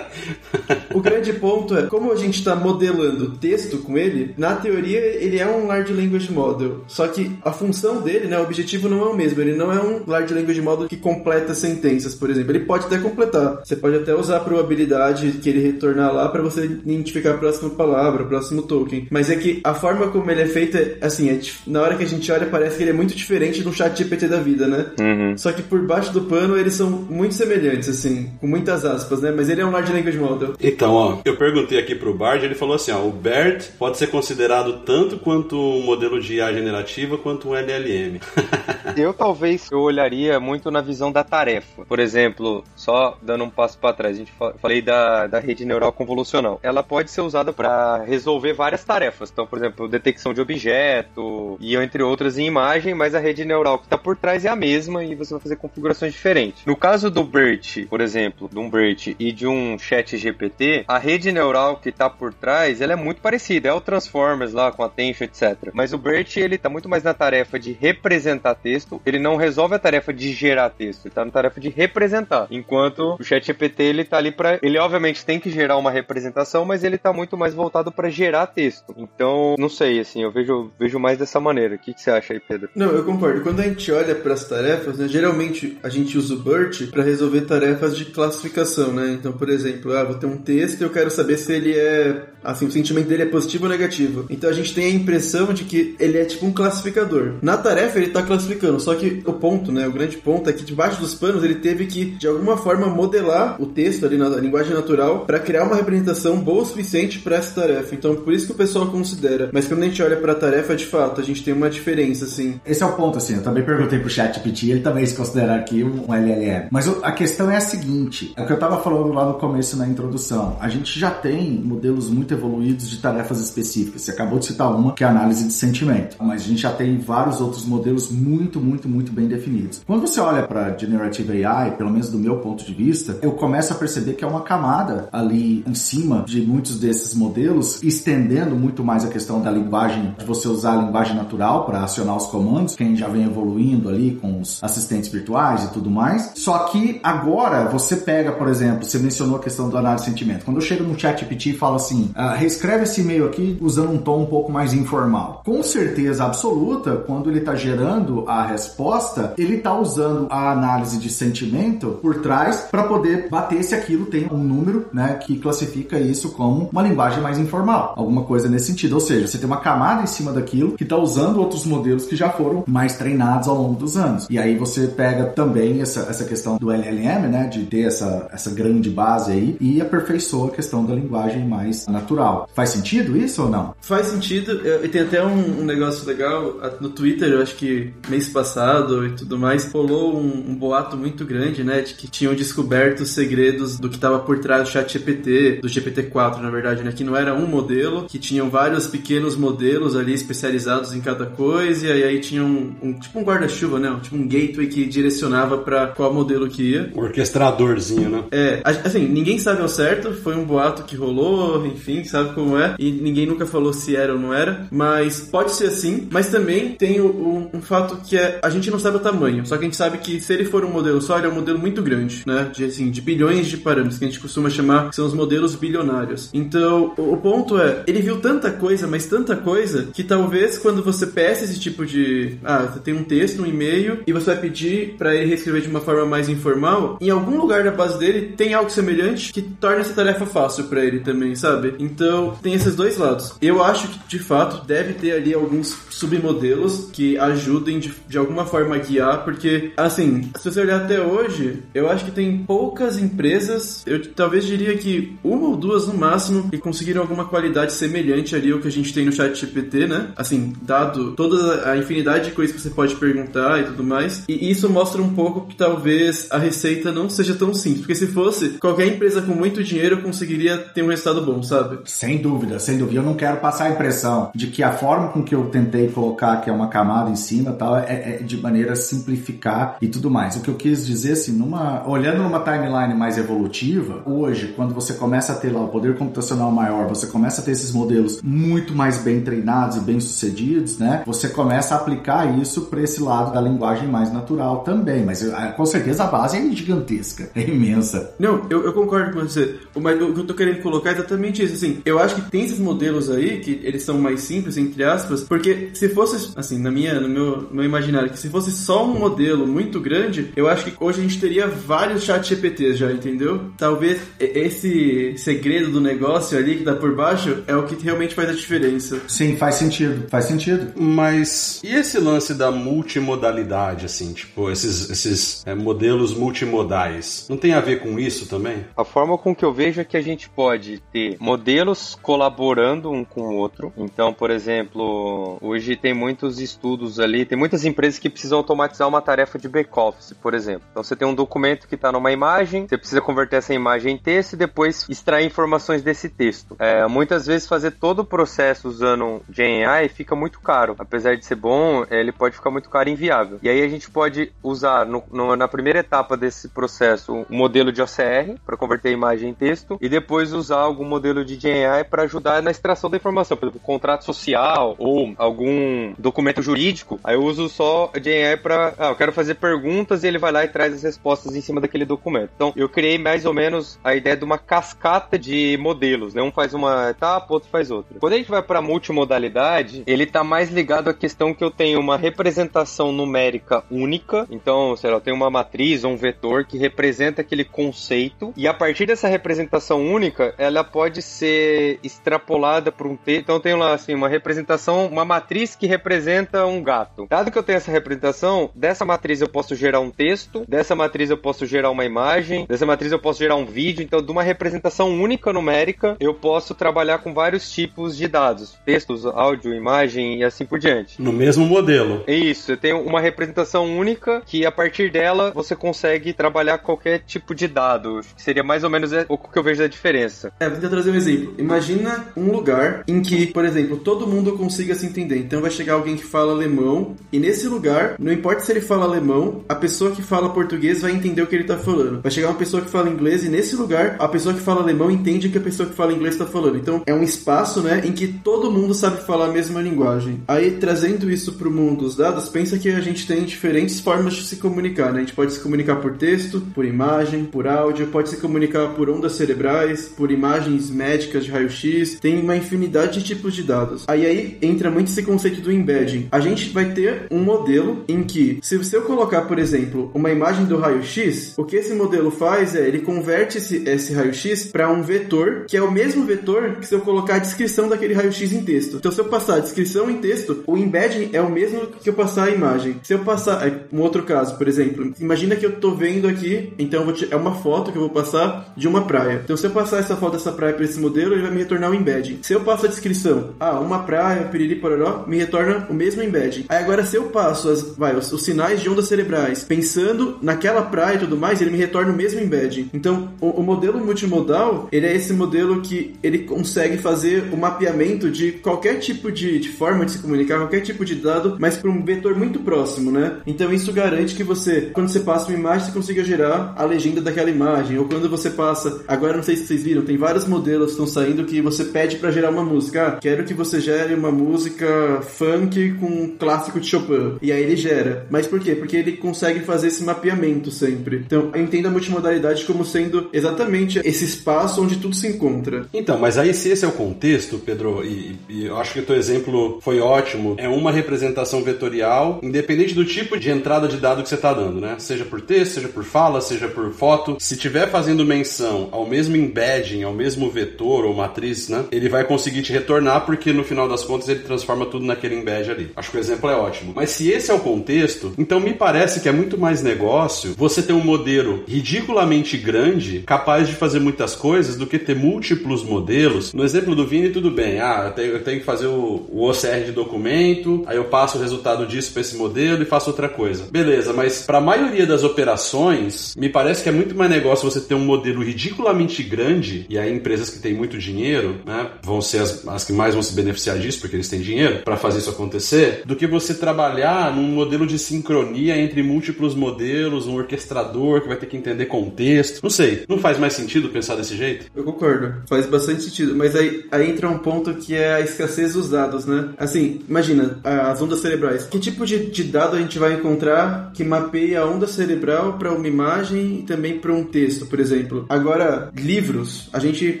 [0.94, 5.40] o grande ponto é, como a gente está modelando texto com ele, na teoria ele
[5.40, 6.84] é um Large Language Model.
[6.86, 9.40] Só que a função dele, né, o objetivo não é o mesmo.
[9.40, 12.52] Ele não é um Large Language Model que completa sentenças, por exemplo.
[12.52, 13.62] Ele pode até completar.
[13.64, 17.70] Você pode até usar a probabilidade que ele retornar lá para você identificar a próxima
[17.70, 19.08] palavra, o próximo token.
[19.10, 22.04] Mas é que a forma como ele é feito, é, assim, é, na hora que
[22.04, 24.86] a gente olha, parece que ele é muito diferente do chat GPT da vida, né?
[25.00, 25.36] Uhum.
[25.36, 29.32] Só que por baixo do pano eles são muito semelhantes, assim, com muitas aspas, né?
[29.34, 30.54] Mas ele é um large language model.
[30.60, 34.08] Então, ó, eu perguntei aqui pro Bard, ele falou assim, ó, o BERT pode ser
[34.08, 38.20] considerado tanto quanto um modelo de IA generativa quanto um LLM.
[38.96, 41.84] eu talvez eu olharia muito na visão da tarefa.
[41.84, 45.92] Por exemplo, só dando um passo para trás, a gente falei da, da rede neural
[45.92, 46.60] convolucional.
[46.62, 49.30] Ela pode ser usada para resolver várias tarefas.
[49.32, 53.78] Então, por exemplo, detecção de objeto e entre outras em imagem, mas a rede neural
[53.78, 56.64] que está por trás é a mesma e você vai fazer configurações diferentes.
[56.64, 60.98] No caso do BERT, por exemplo, de um BERT e de um chat GPT, a
[60.98, 64.82] rede neural que está por trás, ela é muito parecida, é o Transformers lá com
[64.82, 65.70] Attention, etc.
[65.72, 69.74] Mas o BERT, ele tá muito mais na tarefa de representar texto, ele não resolve
[69.74, 72.46] a tarefa de gerar texto, ele tá na tarefa de representar.
[72.50, 76.64] Enquanto o chat GPT, ele tá ali para ele obviamente tem que gerar uma representação,
[76.64, 78.94] mas ele tá muito mais voltado para gerar texto.
[78.96, 81.74] Então, não sei, assim, eu vejo, vejo mais dessa maneira.
[81.74, 82.70] O que, que você acha aí, Pedro?
[82.74, 83.40] Não, eu concordo.
[83.42, 87.02] Quando a gente olha para as tarefas, né, geralmente a gente usa o BERT para
[87.02, 89.16] resolver tarefas de classificação, né?
[89.18, 92.34] Então, por exemplo, ah, vou ter um texto e eu quero saber se ele é
[92.44, 94.26] assim, o sentimento dele é positivo ou negativo.
[94.28, 97.34] Então a gente tem a impressão de que ele é tipo um classificador.
[97.40, 100.62] Na tarefa ele tá classificando, só que o ponto, né, o grande ponto é que
[100.62, 104.74] debaixo dos panos ele teve que de alguma forma modelar o texto ali na linguagem
[104.74, 107.94] natural para criar uma representação boa o suficiente para essa tarefa.
[107.94, 109.48] Então por isso que o pessoal considera.
[109.52, 112.26] Mas quando a gente olha para a tarefa, de fato, a gente tem uma diferença
[112.26, 112.60] assim.
[112.66, 113.34] Esse é o ponto assim.
[113.34, 116.68] Eu também perguntei pro ChatGPT, ele também se considera aqui um LLM.
[116.70, 119.76] Mas a questão é a seguinte, é o que eu tava falando lá no começo
[119.76, 120.56] na introdução.
[120.60, 124.02] A gente já tem modelos muito evoluídos de tarefas específicas.
[124.02, 126.16] Você acabou de citar uma, que é a análise de sentimento.
[126.20, 129.82] Mas a gente já tem vários outros modelos muito, muito, muito bem definidos.
[129.86, 133.72] Quando você olha para Generative AI, pelo menos do meu ponto de vista, eu começo
[133.72, 138.84] a perceber que é uma camada ali em cima de muitos desses modelos, estendendo muito
[138.84, 142.74] mais a questão da linguagem, de você usar a linguagem natural para acionar os comandos,
[142.84, 146.32] quem já vem evoluindo ali com os assistentes virtuais e tudo mais.
[146.34, 150.44] Só que agora você pega, por exemplo, você mencionou a questão do análise de sentimento.
[150.44, 153.92] Quando eu chego no chat GPT e falo assim, ah, reescreve esse e-mail aqui usando
[153.92, 155.42] um tom um pouco mais informal.
[155.44, 161.08] Com certeza absoluta, quando ele está gerando a resposta, ele está usando a análise de
[161.08, 166.32] sentimento por trás para poder bater se aquilo tem um número, né, que classifica isso
[166.32, 168.94] como uma linguagem mais informal, alguma coisa nesse sentido.
[168.94, 172.16] Ou seja, você tem uma camada em cima daquilo que está usando outros modelos que
[172.16, 174.26] já foram mais treinados ao longo dos anos.
[174.28, 178.50] E aí você pega também essa, essa questão do LLM, né, de ter essa, essa
[178.50, 182.50] grande base aí e aperfeiçoa a questão da linguagem mais natural.
[182.52, 183.76] Faz sentido isso ou não?
[183.80, 184.60] Faz sentido.
[184.82, 189.12] E tem até um, um, negócio legal no Twitter, eu acho que mês passado e
[189.12, 193.78] tudo mais, rolou um, um boato muito grande, né, de que tinham descoberto os segredos
[193.78, 197.14] do que estava por trás do chat GPT, do GPT-4, na verdade, né, que não
[197.14, 202.18] era um modelo, que tinham vários pequenos modelos ali especializados em cada coisa, e aí
[202.18, 206.48] tinha um, um tipo um guarda-chuva, né, tipo um gateway que direcionava para qual modelo
[206.48, 206.90] que ia.
[206.94, 208.24] Um orquestradorzinho, né?
[208.30, 212.74] É, assim, ninguém sabe ao certo, foi um boato que rolou, enfim, sabe como é,
[212.78, 216.72] e ninguém nunca falou se era ou não era, mas pode ser assim, mas também
[216.72, 219.62] tem o, o, um fato que é, a gente não sabe o tamanho, só que
[219.62, 221.82] a gente sabe que se ele for um modelo só, ele é um modelo muito
[221.82, 225.06] grande, né, de, assim, de bilhões de parâmetros, que a gente costuma chamar, que são
[225.06, 226.30] os modelos bilionários.
[226.32, 230.82] Então, o, o ponto é, ele viu tanta coisa, mas tanta coisa, que talvez quando
[230.82, 234.40] você peça esse tipo de, ah, você tem um texto, um e-mail, e você vai
[234.40, 238.34] pedir para ele reescrever de uma forma mais informal, em algum lugar da base dele
[238.36, 241.74] tem algo semelhante que torna essa tarefa fácil para ele também, sabe?
[241.78, 243.36] Então, tem esses dois lados.
[243.40, 248.44] Eu acho que, de fato, deve ter ali alguns submodelos que ajudem de, de alguma
[248.44, 252.98] forma a guiar, porque, assim, se você olhar até hoje, eu acho que tem poucas
[252.98, 258.34] empresas, eu talvez diria que uma ou duas no máximo, que conseguiram alguma qualidade semelhante
[258.34, 260.08] ali ao que a gente tem no chat GPT, né?
[260.16, 264.24] Assim, dado toda a infinidade de coisas que você pode perguntar e tudo mais.
[264.28, 268.08] E isso mostra um pouco que talvez a receita não seja tão simples, porque se
[268.08, 271.78] fosse, qualquer empresa com muito dinheiro conseguiria ter um resultado bom, sabe?
[271.84, 273.00] Sem dúvida, sem dúvida.
[273.00, 276.40] Eu não quero passar a impressão de que a forma com que eu tentei colocar
[276.40, 280.36] que é uma camada em cima tal é, é de maneira simplificar e tudo mais.
[280.36, 284.94] O que eu quis dizer assim, numa olhando numa timeline mais evolutiva, hoje quando você
[284.94, 288.74] começa a ter lá o poder computacional maior, você começa a ter esses modelos muito
[288.74, 291.02] mais bem treinados e bem sucedidos, né?
[291.06, 295.24] Você começa a aplicar isso para esse lado da linguagem mais natural também, mas
[295.56, 298.14] com certeza a base é gigantesca, é imensa.
[298.18, 299.56] Não, eu, eu concordo com você.
[299.80, 302.44] Mas o que eu tô querendo colocar é exatamente isso, assim, eu acho que tem
[302.44, 306.70] esses modelos aí que eles são mais simples entre aspas, porque se fosse assim, na
[306.70, 310.48] minha no meu, no meu imaginário, que se fosse só um modelo muito grande, eu
[310.48, 313.50] acho que hoje a gente teria vários chat GPTs já, entendeu?
[313.56, 318.28] Talvez esse segredo do negócio ali que tá por baixo é o que realmente faz
[318.28, 319.00] a diferença.
[319.08, 320.72] Sim, faz sentido, faz sentido.
[320.80, 327.52] Mas e esse lance da multimodalidade, assim, tipo, esses, esses é, modelos multimodais, não tem
[327.52, 328.64] a ver com isso também?
[328.76, 333.04] A forma com que eu vejo é que a gente pode ter modelos colaborando um
[333.04, 333.72] com o outro.
[333.76, 339.00] Então, por exemplo, hoje tem muitos estudos ali, tem muitas empresas que precisam automatizar uma
[339.00, 340.62] tarefa de back-office, por exemplo.
[340.70, 343.98] Então, você tem um documento que está numa imagem, você precisa converter essa imagem em
[343.98, 346.56] texto e depois extrair informações desse texto.
[346.58, 350.74] É, muitas vezes fazer todo o processo usando GenAI fica muito caro.
[350.78, 353.38] Apesar de ser bom, ele pode ficar muito caro e inviável.
[353.42, 357.72] E aí a gente pode usar no, no, na primeira etapa desse processo um modelo
[357.72, 361.84] de OCR para converter a imagem em texto e depois usar algum modelo de GenAI
[361.84, 367.00] para ajudar na extração da informação, por exemplo, contrato social ou algum documento jurídico.
[367.02, 370.44] Aí eu uso só GenAI para, ah, eu quero fazer perguntas e ele vai lá
[370.44, 372.30] e traz as respostas em cima daquele documento.
[372.34, 376.22] Então eu criei mais ou menos a ideia de uma cascata de modelos, né?
[376.22, 377.98] Um faz uma etapa, outro faz outra.
[377.98, 381.80] Quando a gente vai para multimodalidade, ele tá mais ligado à questão que eu tenho
[381.80, 384.26] uma representação numérica única.
[384.30, 388.54] Então, sei lá, tenho uma matriz ou um vetor que representa aquele conceito e a
[388.54, 393.22] partir dessa representação única, ela pode ser extrapolada por um texto.
[393.22, 397.06] Então, tenho lá assim, uma representação, uma matriz que representa um gato.
[397.08, 401.10] Dado que eu tenho essa representação, dessa matriz eu posso gerar um texto, dessa matriz
[401.10, 403.82] eu posso gerar uma imagem, dessa matriz eu posso gerar um vídeo.
[403.82, 409.06] Então, de uma representação única numérica, eu posso trabalhar com vários tipos de dados: textos,
[409.06, 411.00] áudio, imagem e assim por diante.
[411.00, 411.83] No mesmo modelo.
[412.06, 417.34] Isso, eu tenho uma representação única que a partir dela você consegue trabalhar qualquer tipo
[417.34, 418.00] de dado.
[418.16, 420.32] Que seria mais ou menos o que eu vejo da diferença.
[420.40, 421.34] É, vou trazer um exemplo.
[421.38, 425.18] Imagina um lugar em que, por exemplo, todo mundo consiga se entender.
[425.18, 428.84] Então vai chegar alguém que fala alemão e nesse lugar, não importa se ele fala
[428.84, 432.00] alemão, a pessoa que fala português vai entender o que ele tá falando.
[432.02, 434.90] Vai chegar uma pessoa que fala inglês e nesse lugar, a pessoa que fala alemão
[434.90, 436.56] entende o que a pessoa que fala inglês tá falando.
[436.56, 440.22] Então é um espaço, né, em que todo mundo sabe falar a mesma linguagem.
[440.26, 444.24] Aí trazendo isso pro mundo dos dados, pensa que a gente tem diferentes formas de
[444.24, 444.98] se comunicar, né?
[444.98, 448.88] A gente pode se comunicar por texto, por imagem, por áudio, pode se comunicar por
[448.88, 453.84] ondas cerebrais, por imagens médicas de raio-x, tem uma infinidade de tipos de dados.
[453.86, 456.08] Aí aí entra muito esse conceito do embedding.
[456.10, 460.46] A gente vai ter um modelo em que, se eu colocar, por exemplo, uma imagem
[460.46, 464.82] do raio-x, o que esse modelo faz é ele converte esse, esse raio-x para um
[464.82, 468.42] vetor, que é o mesmo vetor que se eu colocar a descrição daquele raio-x em
[468.42, 468.76] texto.
[468.76, 471.94] Então, se eu passar a descrição em texto, o embedding é o mesmo que eu
[471.94, 472.76] passar a imagem.
[472.82, 476.92] Se eu passar, um outro caso, por exemplo, imagina que eu tô vendo aqui, então
[476.92, 479.20] te, é uma foto que eu vou passar de uma praia.
[479.24, 481.70] Então, se eu passar essa foto dessa praia para esse modelo, ele vai me retornar
[481.70, 482.18] um embedding.
[482.22, 486.44] Se eu passo a descrição, ah, uma praia, piriri, pororó, me retorna o mesmo embedding.
[486.48, 490.62] Aí agora, se eu passo as, vai, os, os sinais de ondas cerebrais, pensando naquela
[490.62, 492.70] praia e tudo mais, ele me retorna o mesmo embedding.
[492.72, 498.10] Então, o, o modelo multimodal, ele é esse modelo que ele consegue fazer o mapeamento
[498.10, 501.70] de qualquer tipo de, de forma de se comunicar, qualquer tipo de dado, mas para
[501.70, 503.18] um vetor muito próximo, né?
[503.26, 507.02] Então, isso garante que você, quando você passa uma imagem, você consiga gerar a legenda
[507.02, 507.78] daquela imagem.
[507.78, 510.86] Ou quando você passa, agora não sei se vocês viram, tem vários modelos que estão
[510.86, 512.86] saindo que você pede para gerar uma música.
[512.86, 517.18] Ah, quero que você gere uma música funk com um clássico de Chopin.
[517.20, 518.06] E aí ele gera.
[518.08, 518.54] Mas por quê?
[518.54, 521.02] Porque ele consegue fazer esse mapeamento sempre.
[521.04, 525.66] Então, eu entendo a multimodalidade como sendo exatamente esse espaço onde tudo se encontra.
[525.74, 528.86] Então, mas aí se esse é o contexto, Pedro, e, e eu acho que o
[528.86, 534.02] teu exemplo foi ótimo, é uma representação vetorial, independente do tipo de entrada de dado
[534.02, 534.76] que você está dando, né?
[534.78, 537.16] Seja por texto, seja por fala, seja por foto.
[537.18, 541.64] Se tiver fazendo menção ao mesmo embedding, ao mesmo vetor ou matriz, né?
[541.70, 545.50] Ele vai conseguir te retornar porque no final das contas ele transforma tudo naquele embed
[545.50, 545.70] ali.
[545.76, 546.72] Acho que o exemplo é ótimo.
[546.74, 550.62] Mas se esse é o contexto, então me parece que é muito mais negócio você
[550.62, 556.32] ter um modelo ridiculamente grande, capaz de fazer muitas coisas, do que ter múltiplos modelos.
[556.32, 557.60] No exemplo do Vini, tudo bem.
[557.60, 561.18] Ah, eu tenho, eu tenho que fazer o, o OCR de documento, aí eu passo
[561.18, 563.44] o resultado disso para esse modelo e faço outra coisa.
[563.50, 567.60] Beleza, mas para a maioria das operações, me parece que é muito mais negócio você
[567.60, 572.18] ter um modelo ridiculamente grande, e aí empresas que têm muito dinheiro, né, vão ser
[572.18, 575.10] as, as que mais vão se beneficiar disso, porque eles têm dinheiro para fazer isso
[575.10, 581.08] acontecer, do que você trabalhar num modelo de sincronia entre múltiplos modelos, um orquestrador que
[581.08, 582.40] vai ter que entender contexto.
[582.42, 584.46] Não sei, não faz mais sentido pensar desse jeito?
[584.54, 588.54] Eu concordo, faz bastante sentido, mas aí, aí entra um ponto que é a escassez
[588.54, 589.30] dos dados, né?
[589.38, 591.04] Assim, imagina, as ondas.
[591.50, 595.52] Que tipo de, de dado a gente vai encontrar que mapeia a onda cerebral para
[595.52, 598.06] uma imagem e também para um texto, por exemplo?
[598.08, 600.00] Agora, livros, a gente,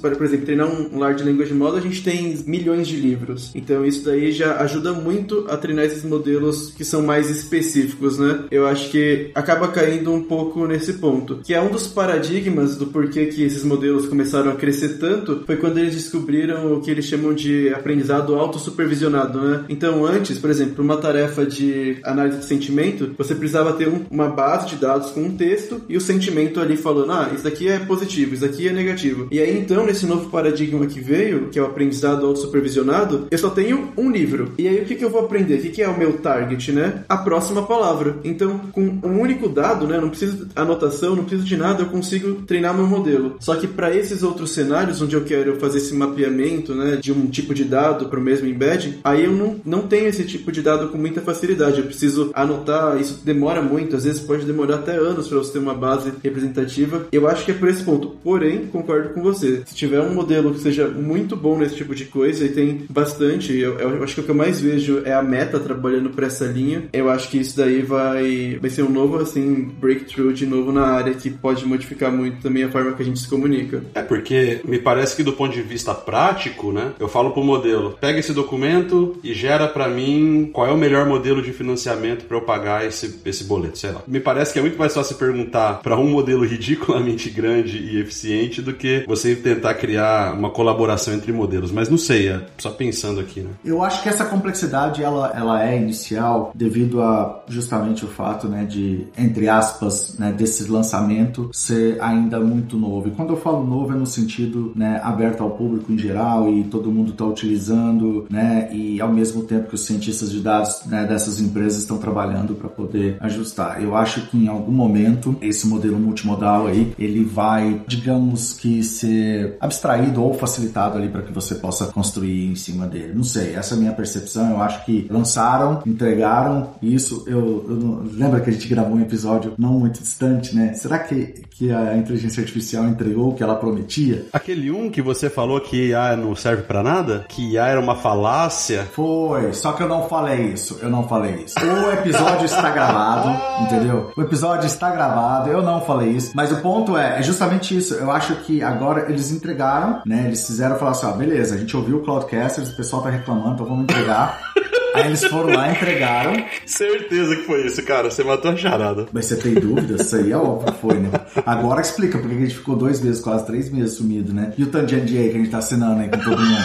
[0.00, 3.50] por exemplo, treinar um Large Language Model, a gente tem milhões de livros.
[3.54, 8.44] Então isso daí já ajuda muito a treinar esses modelos que são mais específicos, né?
[8.50, 12.86] Eu acho que acaba caindo um pouco nesse ponto, que é um dos paradigmas do
[12.86, 17.04] porquê que esses modelos começaram a crescer tanto, foi quando eles descobriram o que eles
[17.04, 19.64] chamam de aprendizado autossupervisionado, né?
[19.68, 24.28] Então antes, por exemplo, uma tarefa de análise de sentimento, você precisava ter um, uma
[24.28, 27.78] base de dados com um texto e o sentimento ali falando, ah, isso daqui é
[27.78, 29.28] positivo, isso daqui é negativo.
[29.30, 33.50] E aí então, nesse novo paradigma que veio, que é o aprendizado autossupervisionado, eu só
[33.50, 34.52] tenho um livro.
[34.58, 35.56] E aí o que, que eu vou aprender?
[35.56, 37.04] O que, que é o meu target, né?
[37.08, 38.16] A próxima palavra.
[38.24, 40.00] Então, com um único dado, né?
[40.00, 43.36] Não preciso de anotação, não preciso de nada, eu consigo treinar meu modelo.
[43.40, 47.26] Só que para esses outros cenários onde eu quero fazer esse mapeamento, né, de um
[47.26, 50.59] tipo de dado para o mesmo embed, aí eu não, não tenho esse tipo de
[50.60, 51.78] dado com muita facilidade.
[51.78, 55.58] Eu preciso anotar, isso demora muito, às vezes pode demorar até anos para você ter
[55.58, 57.06] uma base representativa.
[57.12, 58.16] Eu acho que é por esse ponto.
[58.22, 59.62] Porém, concordo com você.
[59.66, 63.56] Se tiver um modelo que seja muito bom nesse tipo de coisa, e tem bastante,
[63.56, 66.46] eu, eu acho que o que eu mais vejo é a meta trabalhando por essa
[66.46, 66.84] linha.
[66.92, 70.86] Eu acho que isso daí vai, vai ser um novo, assim, breakthrough de novo na
[70.86, 73.82] área que pode modificar muito também a forma que a gente se comunica.
[73.94, 76.92] É porque me parece que do ponto de vista prático, né?
[76.98, 81.06] Eu falo pro modelo, pega esse documento e gera para mim qual é o melhor
[81.06, 84.02] modelo de financiamento para eu pagar esse, esse boleto, sei lá.
[84.06, 88.62] Me parece que é muito mais fácil perguntar para um modelo ridiculamente grande e eficiente
[88.62, 91.70] do que você tentar criar uma colaboração entre modelos.
[91.70, 93.50] Mas não sei, é só pensando aqui, né?
[93.64, 98.64] Eu acho que essa complexidade ela, ela é inicial devido a justamente o fato né,
[98.64, 103.08] de, entre aspas, né, desse lançamento ser ainda muito novo.
[103.08, 106.64] E quando eu falo novo é no sentido né, aberto ao público em geral e
[106.64, 111.06] todo mundo está utilizando, né, e ao mesmo tempo que os cientistas de dados né,
[111.06, 113.82] dessas empresas estão trabalhando para poder ajustar.
[113.82, 119.56] Eu acho que em algum momento esse modelo multimodal aí ele vai, digamos que ser
[119.60, 123.12] abstraído ou facilitado ali para que você possa construir em cima dele.
[123.14, 124.50] Não sei, essa é a minha percepção.
[124.50, 127.24] Eu acho que lançaram, entregaram isso.
[127.26, 130.74] Eu, eu não, lembra que a gente gravou um episódio não muito distante, né?
[130.74, 134.26] Será que, que a inteligência artificial entregou o que ela prometia?
[134.32, 137.24] Aquele um que você falou que IA não serve para nada?
[137.28, 138.88] Que IA era uma falácia?
[138.92, 140.78] Foi, só que eu não falei isso.
[140.82, 141.54] Eu não falei isso.
[141.58, 144.12] O episódio está gravado, entendeu?
[144.14, 146.32] O episódio está gravado, eu não falei isso.
[146.34, 147.94] Mas o ponto é, é justamente isso.
[147.94, 150.24] Eu acho que agora eles entregaram, né?
[150.26, 153.54] Eles fizeram falar assim, ó, beleza, a gente ouviu o Cloudcasters, o pessoal tá reclamando,
[153.54, 154.38] então vamos entregar.
[154.92, 156.32] Aí eles foram lá, entregaram.
[156.66, 158.10] Certeza que foi isso, cara.
[158.10, 159.06] Você matou a charada.
[159.12, 160.00] Mas você tem dúvidas?
[160.00, 161.10] Isso aí é óbvio que foi, né?
[161.46, 164.52] Agora explica porque a gente ficou dois meses, quase três meses sumido, né?
[164.58, 166.64] E o tanto de NDA que a gente tá assinando aí com todo mundo.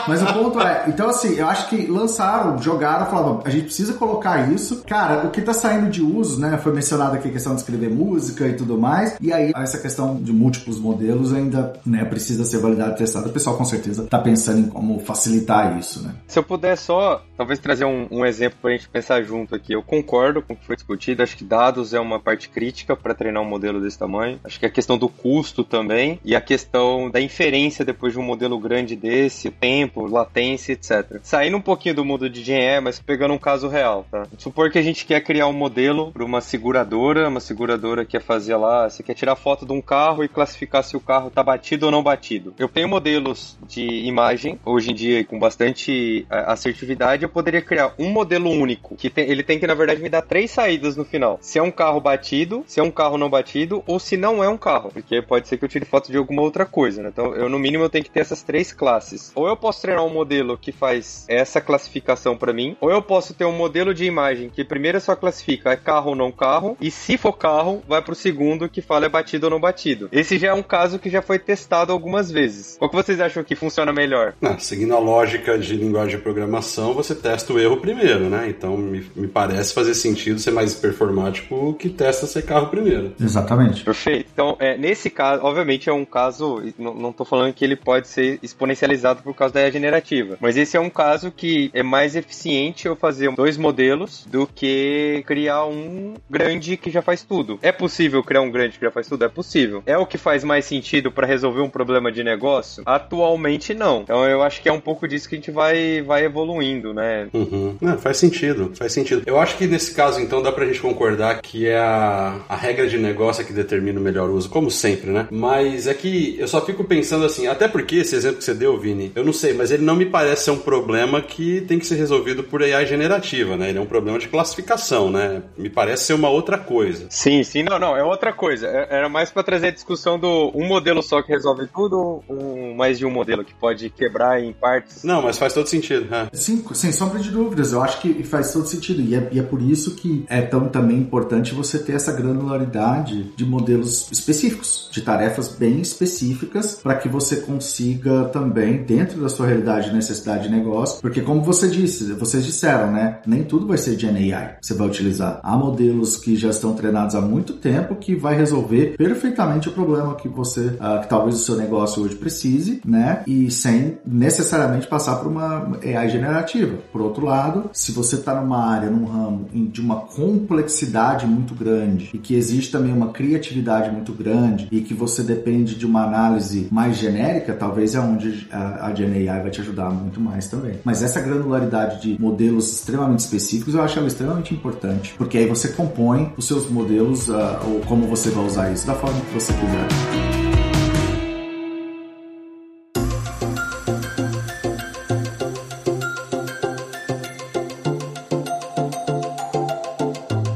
[0.08, 3.94] Mas o ponto é, então assim, eu acho que lançaram, jogaram, falavam, a gente precisa
[3.94, 4.84] colocar isso.
[4.88, 6.58] Cara, o que tá saindo de uso, né?
[6.58, 9.16] Foi mencionado aqui a questão de escrever música e tudo mais.
[9.20, 13.30] E aí, essa questão de múltiplos modelos ainda, né, precisa ser validado e testado.
[13.30, 16.14] O pessoal com certeza tá pensando em como facilitar isso, né?
[16.28, 19.74] Se eu puder só, talvez trazer um, um exemplo pra gente pensar junto aqui.
[19.74, 21.24] Eu concordo com o que foi discutido.
[21.24, 24.40] Acho que dados é uma parte crítica para treinar um modelo desse tamanho.
[24.44, 28.24] Acho que a questão do custo também e a questão da inferência depois de um
[28.24, 31.20] modelo grande desse, tempo, latência, etc.
[31.22, 34.26] Saindo um pouquinho do mundo de GE, mas pegando um caso real, tá?
[34.38, 38.56] Supor que a gente quer criar um modelo para uma seguradora, uma seguradora quer fazer
[38.56, 41.86] lá, você quer tirar foto de um carro e classificar se o carro tá batido
[41.86, 42.54] ou não batido.
[42.58, 47.94] Eu tenho modelos de imagem, hoje em dia com bastante é, assertividade, eu poderia criar
[47.98, 51.06] um modelo único, que tem, ele tem que na verdade me dar três saídas no
[51.06, 51.38] final.
[51.42, 54.50] Se é um carro batido, se é um carro não batido ou se não é
[54.50, 57.10] um carro, porque pode ser que eu tire foto de alguma outra coisa, né?
[57.12, 59.23] Então, eu no mínimo eu tenho que ter essas três classes.
[59.36, 63.34] Ou eu posso treinar um modelo que faz essa classificação para mim, ou eu posso
[63.34, 66.90] ter um modelo de imagem que primeiro só classifica é carro ou não carro, e
[66.92, 70.10] se for carro, vai pro segundo que fala é batido ou não batido.
[70.12, 72.76] Esse já é um caso que já foi testado algumas vezes.
[72.78, 74.34] Qual que vocês acham que funciona melhor?
[74.42, 78.48] Não, seguindo a lógica de linguagem de programação, você testa o erro primeiro, né?
[78.50, 83.14] Então me, me parece fazer sentido ser mais performático que testa ser carro primeiro.
[83.20, 83.84] Exatamente.
[83.84, 84.30] Perfeito.
[84.34, 88.08] Então, é, nesse caso, obviamente é um caso, não, não tô falando que ele pode
[88.08, 92.16] ser exponencializado por causa da IA generativa, mas esse é um caso que é mais
[92.16, 97.60] eficiente eu fazer dois modelos do que criar um grande que já faz tudo.
[97.62, 99.26] É possível criar um grande que já faz tudo?
[99.26, 99.84] É possível.
[99.86, 102.84] É o que faz mais sentido para resolver um problema de negócio?
[102.86, 104.02] Atualmente não.
[104.02, 107.28] Então eu acho que é um pouco disso que a gente vai, vai evoluindo, né?
[107.34, 107.76] Uhum.
[107.82, 109.24] Não, faz sentido, faz sentido.
[109.26, 112.88] Eu acho que nesse caso, então, dá pra gente concordar que é a, a regra
[112.88, 115.28] de negócio que determina o melhor uso, como sempre, né?
[115.32, 118.78] Mas é que eu só fico pensando assim, até porque esse exemplo que você deu,
[118.80, 121.86] Vini, eu não sei, mas ele não me parece ser um problema que tem que
[121.86, 123.70] ser resolvido por AI generativa, né?
[123.70, 125.44] Ele é um problema de classificação, né?
[125.58, 127.08] Me parece ser uma outra coisa.
[127.10, 128.68] Sim, sim, não, não, é outra coisa.
[128.68, 132.24] É, era mais para trazer a discussão do um modelo só que resolve tudo ou
[132.30, 135.04] um, mais de um modelo que pode quebrar em partes.
[135.04, 136.14] Não, mas faz todo sentido.
[136.14, 136.30] É.
[136.34, 137.74] Sim, sem sombra de dúvidas.
[137.74, 139.02] Eu acho que faz todo sentido.
[139.02, 143.24] E é, e é por isso que é tão também importante você ter essa granularidade
[143.36, 149.48] de modelos específicos, de tarefas bem específicas, para que você consiga também, dentro da sua
[149.48, 153.20] realidade e necessidade de negócio, porque como você disse, vocês disseram, né?
[153.26, 155.40] Nem tudo vai ser Gen AI que você vai utilizar.
[155.44, 160.16] Há modelos que já estão treinados há muito tempo que vai resolver perfeitamente o problema
[160.16, 163.24] que você, uh, que talvez o seu negócio hoje precise, né?
[163.26, 166.78] E sem necessariamente passar por uma AI generativa.
[166.92, 172.10] Por outro lado, se você está numa área, num ramo de uma complexidade muito grande
[172.14, 176.68] e que existe também uma criatividade muito grande e que você depende de uma análise
[176.72, 180.80] mais genérica, talvez é onde a, a Gen AI vai te ajudar muito mais também.
[180.84, 185.70] Mas essa granularidade de modelos extremamente específicos eu acho ela extremamente importante, porque aí você
[185.70, 189.54] compõe os seus modelos uh, ou como você vai usar isso da forma que você
[189.54, 190.43] quiser.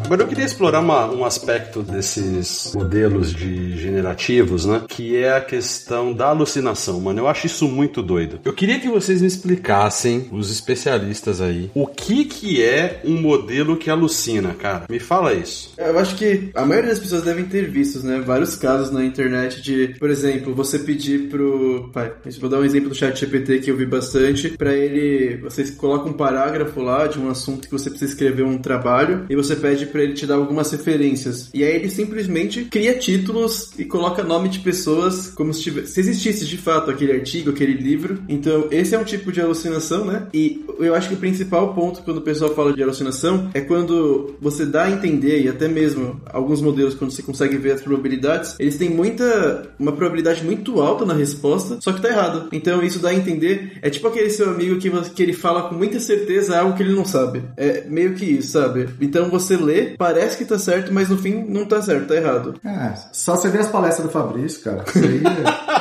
[0.07, 4.83] Agora eu queria explorar uma, um aspecto desses modelos de generativos, né?
[4.87, 7.19] Que é a questão da alucinação, mano.
[7.19, 8.39] Eu acho isso muito doido.
[8.45, 13.75] Eu queria que vocês me explicassem, os especialistas aí, o que que é um modelo
[13.75, 14.85] que alucina, cara.
[14.89, 15.73] Me fala isso.
[15.77, 18.23] Eu acho que a maioria das pessoas devem ter visto, né?
[18.25, 21.89] Vários casos na internet de, por exemplo, você pedir pro.
[21.93, 24.51] Pai, vou dar um exemplo do chat GPT que eu vi bastante.
[24.51, 25.35] Pra ele.
[25.41, 29.35] Você coloca um parágrafo lá de um assunto que você precisa escrever um trabalho e
[29.35, 31.49] você pede ele te dar algumas referências.
[31.53, 36.00] E aí ele simplesmente cria títulos e coloca nome de pessoas como se, tivesse, se
[36.00, 38.19] existisse de fato aquele artigo, aquele livro.
[38.27, 40.27] Então, esse é um tipo de alucinação, né?
[40.33, 44.35] E eu acho que o principal ponto quando o pessoal fala de alucinação é quando
[44.39, 48.56] você dá a entender, e até mesmo alguns modelos, quando você consegue ver as probabilidades,
[48.60, 49.69] eles têm muita.
[49.79, 52.50] uma probabilidade muito alta na resposta, só que tá errado.
[52.52, 53.77] Então, isso dá a entender.
[53.81, 56.93] É tipo aquele seu amigo que, que ele fala com muita certeza algo que ele
[56.93, 57.43] não sabe.
[57.56, 58.89] É meio que isso, sabe?
[59.00, 62.56] Então você lê, parece que tá certo, mas no fim não tá certo, tá errado.
[62.65, 64.83] É, só você ver as palestras do Fabrício, cara.
[64.88, 65.21] Isso aí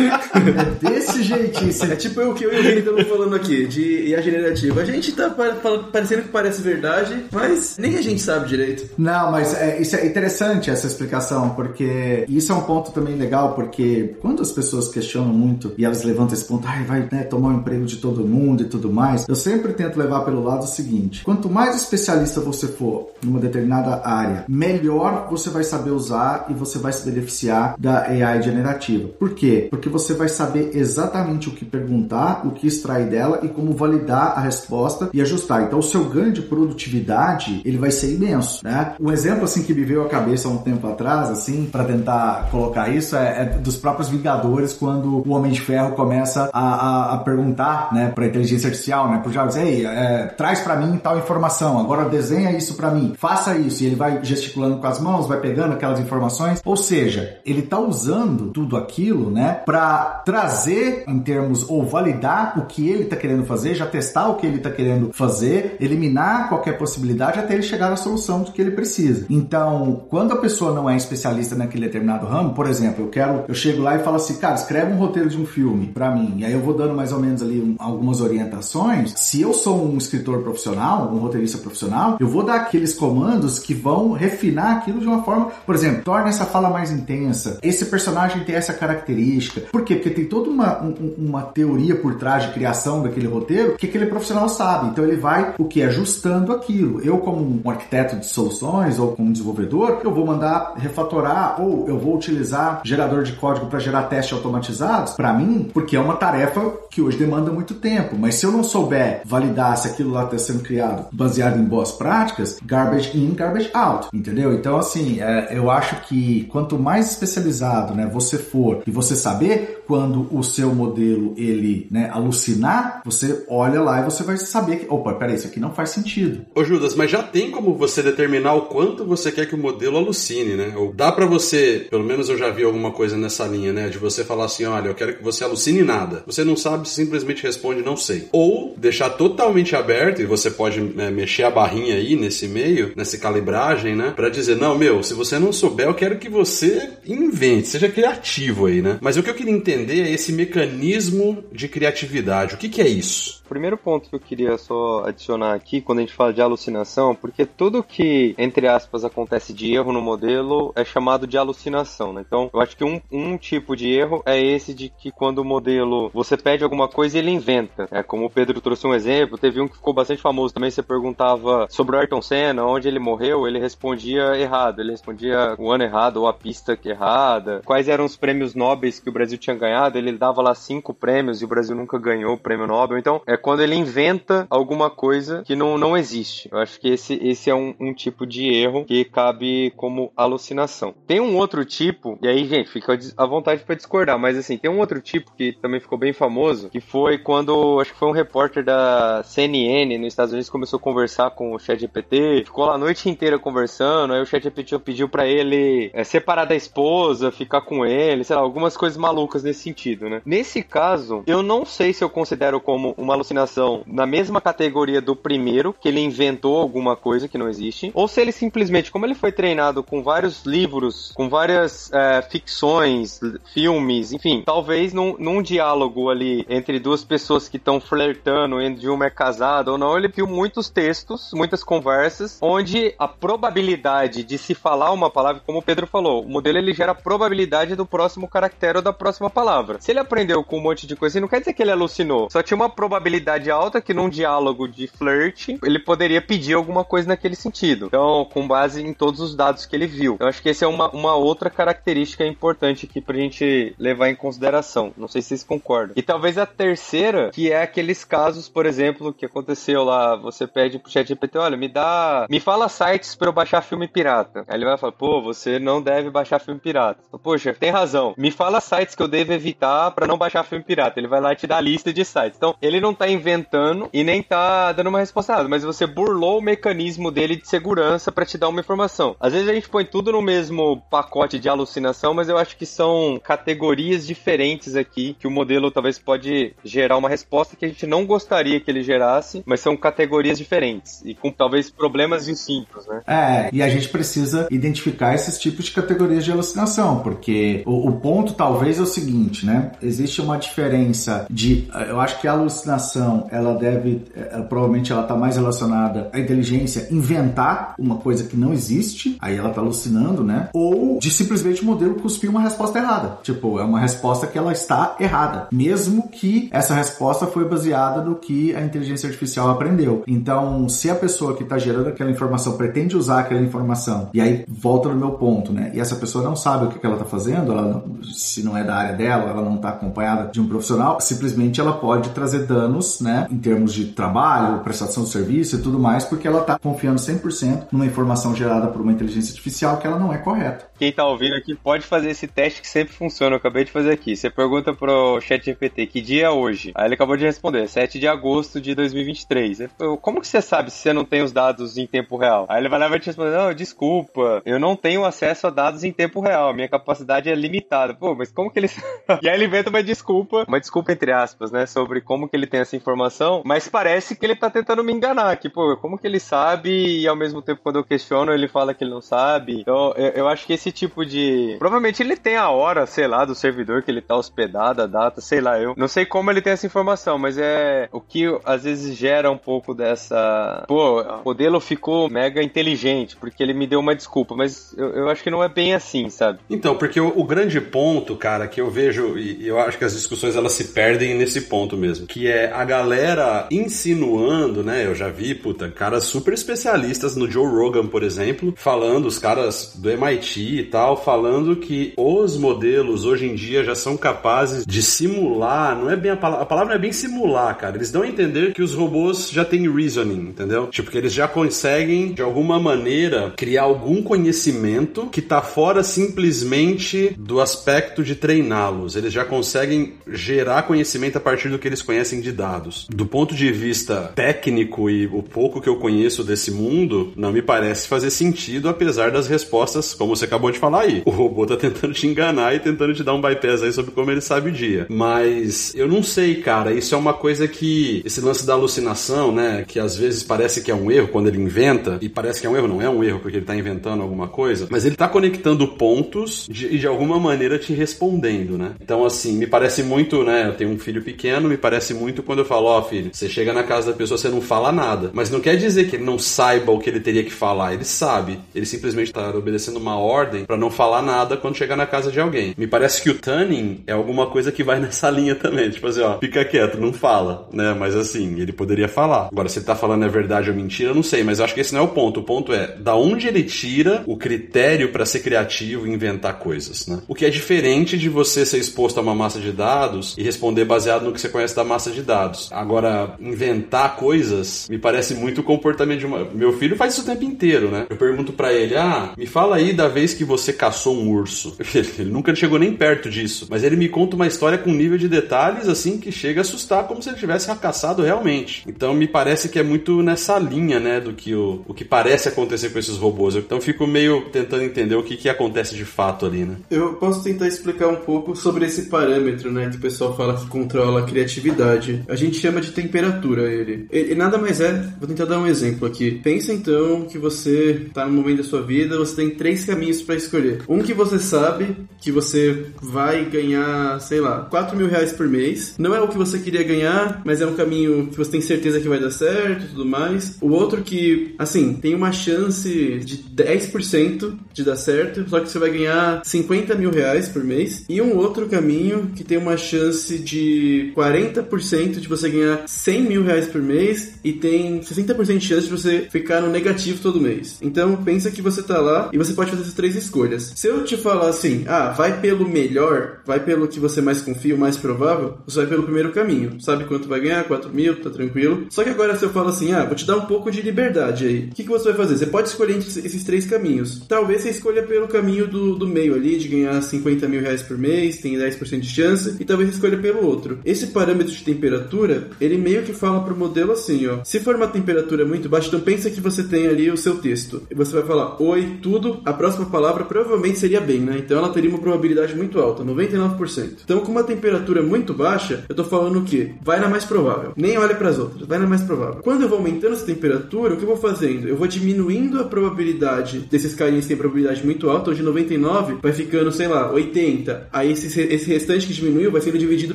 [0.00, 0.90] é...
[0.90, 1.92] Desse jeitinho.
[1.92, 4.80] É tipo o que eu e o Vini estamos falando aqui, de IA generativa.
[4.80, 8.90] A gente tá parecendo que parece verdade, mas nem a gente sabe direito.
[8.96, 13.54] Não, mas é, isso é interessante essa explicação, porque isso é um ponto também legal,
[13.54, 17.50] porque quando as pessoas questionam muito e elas levantam esse ponto, ai, vai né, tomar
[17.50, 20.68] o emprego de todo mundo e tudo mais, eu sempre tento levar pelo lado o
[20.68, 26.54] seguinte: quanto mais especialista você for numa determinada área, melhor você vai saber usar e
[26.54, 29.08] você vai se beneficiar da AI generativa.
[29.18, 29.68] Por quê?
[29.70, 34.34] Porque você vai saber exatamente o que perguntar, o que extrair dela e como validar
[34.36, 35.62] a resposta e ajustar.
[35.62, 38.94] Então, o seu ganho de produtividade ele vai ser imenso, né?
[39.00, 42.48] Um exemplo assim que me veio à cabeça há um tempo atrás, assim, para tentar
[42.50, 47.14] colocar isso, é, é, dos próprios Vingadores quando o Homem de Ferro começa a, a,
[47.14, 51.18] a perguntar, né, para inteligência artificial, né, pro Jarvis, ei, é, traz para mim tal
[51.18, 55.26] informação, agora desenha isso para mim, faça isso e ele vai gesticulando com as mãos,
[55.26, 61.18] vai pegando aquelas informações, ou seja, ele tá usando tudo aquilo, né, para trazer em
[61.18, 64.70] termos ou validar o que ele está querendo fazer, já testar o que ele está
[64.70, 69.26] querendo fazer, eliminar qualquer possibilidade até ele chegar na solução do que ele precisa.
[69.28, 73.54] Então, quando a pessoa não é especialista naquele determinado ramo, por exemplo, eu quero, eu
[73.54, 76.44] chego lá e falo assim, cara, escreve um roteiro de um filme para mim, e
[76.44, 79.12] aí eu vou dando mais ou menos ali um, algumas orientações.
[79.16, 83.74] Se eu sou um escritor profissional, um roteirista profissional, eu vou dar aqueles comandos que
[83.74, 87.58] vão refinar aquilo de uma forma, por exemplo, torna essa fala mais intensa.
[87.60, 89.63] Esse personagem tem essa característica.
[89.70, 89.94] Por quê?
[89.96, 94.06] Porque tem toda uma, um, uma teoria por trás de criação daquele roteiro que aquele
[94.06, 94.88] profissional sabe.
[94.88, 95.82] Então ele vai o que?
[95.82, 97.00] Ajustando aquilo.
[97.00, 101.98] Eu, como um arquiteto de soluções ou como desenvolvedor, eu vou mandar refatorar ou eu
[101.98, 106.72] vou utilizar gerador de código para gerar testes automatizados para mim, porque é uma tarefa
[106.90, 108.16] que hoje demanda muito tempo.
[108.18, 111.92] Mas se eu não souber validar se aquilo lá está sendo criado baseado em boas
[111.92, 114.52] práticas, garbage in, garbage out, entendeu?
[114.54, 119.53] Então, assim, é, eu acho que quanto mais especializado né, você for e você saber,
[119.86, 124.86] quando o seu modelo ele né, alucinar, você olha lá e você vai saber que,
[124.88, 126.44] opa, peraí, isso aqui não faz sentido.
[126.54, 129.96] Ô Judas, mas já tem como você determinar o quanto você quer que o modelo
[129.96, 130.72] alucine, né?
[130.76, 133.88] Ou dá para você, pelo menos eu já vi alguma coisa nessa linha, né?
[133.88, 136.22] De você falar assim, olha, eu quero que você alucine nada.
[136.26, 138.28] Você não sabe, simplesmente responde não sei.
[138.32, 143.18] Ou deixar totalmente aberto, e você pode né, mexer a barrinha aí nesse meio, nessa
[143.18, 144.12] calibragem, né?
[144.14, 148.66] Pra dizer, não, meu, se você não souber, eu quero que você invente, seja criativo
[148.66, 148.98] aí, né?
[149.00, 152.54] Mas o que eu queria entender é esse mecanismo de criatividade.
[152.54, 153.42] O que, que é isso?
[153.54, 157.46] Primeiro ponto que eu queria só adicionar aqui, quando a gente fala de alucinação, porque
[157.46, 162.24] tudo que, entre aspas, acontece de erro no modelo é chamado de alucinação, né?
[162.26, 165.44] Então, eu acho que um, um tipo de erro é esse de que quando o
[165.44, 167.86] modelo, você pede alguma coisa e ele inventa.
[167.92, 170.82] É como o Pedro trouxe um exemplo, teve um que ficou bastante famoso também, você
[170.82, 175.84] perguntava sobre o Ayrton Senna, onde ele morreu, ele respondia errado, ele respondia o ano
[175.84, 179.96] errado ou a pista errada, quais eram os prêmios nobres que o Brasil tinha ganhado,
[179.96, 183.43] ele dava lá cinco prêmios e o Brasil nunca ganhou o prêmio Nobel, então é
[183.44, 186.48] quando ele inventa alguma coisa que não, não existe.
[186.50, 190.94] Eu acho que esse, esse é um, um tipo de erro que cabe como alucinação.
[191.06, 194.70] Tem um outro tipo, e aí, gente, fica à vontade para discordar, mas assim, tem
[194.70, 198.12] um outro tipo que também ficou bem famoso, que foi quando, acho que foi um
[198.12, 202.78] repórter da CNN nos Estados Unidos começou a conversar com o ChatGPT, ficou lá a
[202.78, 207.84] noite inteira conversando, aí o ChatGPT pediu para ele é, separar da esposa, ficar com
[207.84, 210.22] ele, sei lá, algumas coisas malucas nesse sentido, né?
[210.24, 215.16] Nesse caso, eu não sei se eu considero como uma alucinação na mesma categoria do
[215.16, 219.14] primeiro, que ele inventou alguma coisa que não existe, ou se ele simplesmente, como ele
[219.14, 223.20] foi treinado com vários livros, com várias é, ficções,
[223.52, 229.06] filmes, enfim, talvez num, num diálogo ali entre duas pessoas que estão flertando, entre uma
[229.06, 234.54] é casada ou não, ele viu muitos textos, muitas conversas, onde a probabilidade de se
[234.54, 238.28] falar uma palavra, como o Pedro falou, o modelo ele gera a probabilidade do próximo
[238.28, 239.80] caractere ou da próxima palavra.
[239.80, 242.42] Se ele aprendeu com um monte de coisa, não quer dizer que ele alucinou, só
[242.42, 243.13] tinha uma probabilidade
[243.50, 247.86] alta que num diálogo de flirt, ele poderia pedir alguma coisa naquele sentido.
[247.86, 250.16] Então, com base em todos os dados que ele viu.
[250.20, 254.16] Eu acho que essa é uma, uma outra característica importante aqui pra gente levar em
[254.16, 254.92] consideração.
[254.96, 255.94] Não sei se vocês concordam.
[255.96, 260.78] E talvez a terceira, que é aqueles casos, por exemplo, que aconteceu lá, você pede
[260.78, 264.44] pro chat GPT, olha, me dá, me fala sites para eu baixar filme pirata.
[264.48, 267.00] Aí ele vai falar, pô, você não deve baixar filme pirata.
[267.22, 268.14] Poxa, tem razão.
[268.16, 270.98] Me fala sites que eu devo evitar para não baixar filme pirata.
[270.98, 272.36] Ele vai lá e te dá a lista de sites.
[272.36, 276.42] Então, ele não tá inventando e nem tá dando uma resposta mas você burlou o
[276.42, 279.16] mecanismo dele de segurança para te dar uma informação.
[279.18, 282.66] Às vezes a gente põe tudo no mesmo pacote de alucinação, mas eu acho que
[282.66, 287.86] são categorias diferentes aqui que o modelo talvez pode gerar uma resposta que a gente
[287.86, 293.02] não gostaria que ele gerasse, mas são categorias diferentes e com talvez problemas distintos, né?
[293.06, 297.92] É, e a gente precisa identificar esses tipos de categorias de alucinação, porque o, o
[298.00, 299.72] ponto talvez é o seguinte, né?
[299.82, 302.93] Existe uma diferença de, eu acho que a alucinação,
[303.30, 308.36] ela deve, ela, é, provavelmente ela está mais relacionada à inteligência inventar uma coisa que
[308.36, 310.48] não existe, aí ela está alucinando, né?
[310.52, 313.18] Ou de simplesmente o modelo cuspir uma resposta errada.
[313.22, 318.16] Tipo, é uma resposta que ela está errada, mesmo que essa resposta foi baseada no
[318.16, 320.02] que a inteligência artificial aprendeu.
[320.06, 324.44] Então, se a pessoa que está gerando aquela informação pretende usar aquela informação, e aí
[324.48, 325.70] volta no meu ponto, né?
[325.74, 328.62] E essa pessoa não sabe o que, ela está fazendo, ela não, se não é
[328.62, 332.83] da área dela, ela não está acompanhada de um profissional, simplesmente ela pode trazer danos,
[333.00, 333.26] né?
[333.30, 337.68] Em termos de trabalho, prestação de serviço e tudo mais, porque ela está confiando 100%
[337.72, 340.66] numa informação gerada por uma inteligência artificial que ela não é correta.
[340.78, 343.92] Quem está ouvindo aqui pode fazer esse teste que sempre funciona, eu acabei de fazer
[343.92, 344.16] aqui.
[344.16, 346.72] Você pergunta pro chat GPT que dia é hoje?
[346.74, 349.68] Aí ele acabou de responder, 7 de agosto de 2023.
[350.00, 352.46] Como que você sabe se você não tem os dados em tempo real?
[352.48, 355.50] Aí ele vai lá e vai te responder, não, desculpa, eu não tenho acesso a
[355.50, 357.94] dados em tempo real, minha capacidade é limitada.
[357.94, 358.68] Pô, mas como que ele...
[359.22, 362.46] e aí ele inventa uma desculpa, uma desculpa entre aspas, né, sobre como que ele
[362.46, 366.06] tem essa informação, mas parece que ele tá tentando me enganar, que, pô, como que
[366.06, 369.60] ele sabe e ao mesmo tempo quando eu questiono ele fala que ele não sabe.
[369.60, 371.56] Então, eu, eu acho que esse tipo de...
[371.58, 375.20] Provavelmente ele tem a hora, sei lá, do servidor que ele tá hospedado, a data,
[375.20, 378.64] sei lá, eu não sei como ele tem essa informação, mas é o que às
[378.64, 380.64] vezes gera um pouco dessa...
[380.68, 385.08] Pô, o modelo ficou mega inteligente, porque ele me deu uma desculpa, mas eu, eu
[385.08, 386.40] acho que não é bem assim, sabe?
[386.50, 389.94] Então, porque o, o grande ponto, cara, que eu vejo, e eu acho que as
[389.94, 394.86] discussões elas se perdem nesse ponto mesmo, que é a galera insinuando, né?
[394.86, 399.74] Eu já vi, puta, caras super especialistas no Joe Rogan, por exemplo, falando, os caras
[399.76, 404.82] do MIT e tal, falando que os modelos hoje em dia já são capazes de
[404.82, 407.76] simular, não é bem a palavra, a palavra é bem simular, cara.
[407.76, 410.66] Eles dão a entender que os robôs já têm reasoning, entendeu?
[410.68, 417.14] Tipo, que eles já conseguem, de alguma maneira, criar algum conhecimento que tá fora simplesmente
[417.18, 418.96] do aspecto de treiná-los.
[418.96, 422.86] Eles já conseguem gerar conhecimento a partir do que eles conhecem de dados.
[422.90, 427.42] Do ponto de vista técnico e o pouco que eu conheço desse mundo, não me
[427.42, 431.02] parece fazer sentido, apesar das respostas, como você acabou de falar aí.
[431.04, 434.10] O robô tá tentando te enganar e tentando te dar um bypass aí sobre como
[434.10, 434.86] ele sabe o dia.
[434.88, 436.72] Mas eu não sei, cara.
[436.72, 438.02] Isso é uma coisa que.
[438.04, 439.64] Esse lance da alucinação, né?
[439.66, 442.50] Que às vezes parece que é um erro quando ele inventa, e parece que é
[442.50, 445.08] um erro, não é um erro porque ele tá inventando alguma coisa, mas ele tá
[445.08, 448.72] conectando pontos de, e de alguma maneira te respondendo, né?
[448.80, 450.48] Então, assim, me parece muito, né?
[450.48, 453.28] Eu tenho um filho pequeno, me parece muito quando eu falo, ó, oh, filho, você
[453.28, 455.10] chega na casa da pessoa, você não fala nada.
[455.12, 457.74] Mas não quer dizer que ele não saiba o que ele teria que falar.
[457.74, 458.38] Ele sabe.
[458.54, 462.20] Ele simplesmente tá obedecendo uma ordem para não falar nada quando chegar na casa de
[462.20, 462.54] alguém.
[462.56, 465.70] Me parece que o tuning é alguma coisa que vai nessa linha também.
[465.70, 467.74] Tipo assim, ó, fica quieto, não fala, né?
[467.78, 469.28] Mas assim, ele poderia falar.
[469.30, 471.60] Agora, se ele tá falando é verdade ou mentira, eu não sei, mas acho que
[471.60, 472.20] esse não é o ponto.
[472.20, 476.86] O ponto é da onde ele tira o critério para ser criativo e inventar coisas,
[476.86, 477.00] né?
[477.06, 480.64] O que é diferente de você ser exposto a uma massa de dados e responder
[480.64, 482.48] baseado no que você conhece da massa de dados.
[482.52, 486.24] Agora, inventar coisas me parece muito o comportamento de uma.
[486.24, 487.86] Meu filho faz isso o tempo inteiro, né?
[487.88, 491.10] Eu pergunto para ele: ah, me fala aí da vez que que você caçou um
[491.10, 491.56] urso?
[491.74, 494.96] Ele nunca chegou nem perto disso, mas ele me conta uma história com um nível
[494.96, 498.64] de detalhes assim que chega a assustar, como se ele tivesse caçado realmente.
[498.66, 502.28] Então me parece que é muito nessa linha, né, do que o, o que parece
[502.28, 503.36] acontecer com esses robôs.
[503.36, 506.56] Então fico meio tentando entender o que, que acontece de fato ali, né?
[506.70, 510.46] Eu posso tentar explicar um pouco sobre esse parâmetro, né, que o pessoal fala que
[510.46, 512.02] controla a criatividade.
[512.08, 513.86] A gente chama de temperatura ele.
[513.92, 516.12] E nada mais é, vou tentar dar um exemplo aqui.
[516.22, 520.13] Pensa então que você tá no momento da sua vida, você tem três caminhos para
[520.16, 520.62] escolher.
[520.68, 525.74] Um que você sabe que você vai ganhar, sei lá, 4 mil reais por mês.
[525.78, 528.80] Não é o que você queria ganhar, mas é um caminho que você tem certeza
[528.80, 530.36] que vai dar certo e tudo mais.
[530.40, 532.68] O outro que, assim, tem uma chance
[533.04, 537.84] de 10% de dar certo, só que você vai ganhar 50 mil reais por mês.
[537.88, 543.22] E um outro caminho que tem uma chance de 40% de você ganhar 100 mil
[543.22, 547.58] reais por mês e tem 60% de chance de você ficar no negativo todo mês.
[547.62, 550.52] Então pensa que você tá lá e você pode fazer essas três escolhas.
[550.54, 554.54] Se eu te falar assim, ah, vai pelo melhor, vai pelo que você mais confia,
[554.54, 556.60] o mais provável, você vai pelo primeiro caminho.
[556.60, 557.44] Sabe quanto vai ganhar?
[557.44, 558.66] 4 mil, tá tranquilo.
[558.70, 561.26] Só que agora se eu falo assim, ah, vou te dar um pouco de liberdade
[561.26, 561.48] aí.
[561.50, 562.18] O que, que você vai fazer?
[562.18, 564.04] Você pode escolher entre esses três caminhos.
[564.08, 567.78] Talvez você escolha pelo caminho do, do meio ali, de ganhar 50 mil reais por
[567.78, 570.58] mês, tem 10% de chance, e talvez escolha pelo outro.
[570.64, 574.24] Esse parâmetro de temperatura, ele meio que fala pro modelo assim, ó.
[574.24, 577.62] Se for uma temperatura muito baixa, então pensa que você tem ali o seu texto.
[577.70, 581.18] E você vai falar oi, tudo, a próxima palavra provavelmente seria bem, né?
[581.18, 583.82] Então ela teria uma probabilidade muito alta, 99%.
[583.84, 586.52] Então com uma temperatura muito baixa, eu tô falando o quê?
[586.60, 587.52] Vai na mais provável.
[587.56, 589.22] Nem olhe para as outras, vai na mais provável.
[589.22, 591.46] Quando eu vou aumentando essa temperatura, o que eu vou fazendo?
[591.46, 596.12] Eu vou diminuindo a probabilidade desses carinhos que têm probabilidade muito alta, hoje 99 vai
[596.12, 597.68] ficando, sei lá, 80.
[597.72, 599.94] Aí esse, esse restante que diminuiu vai sendo dividido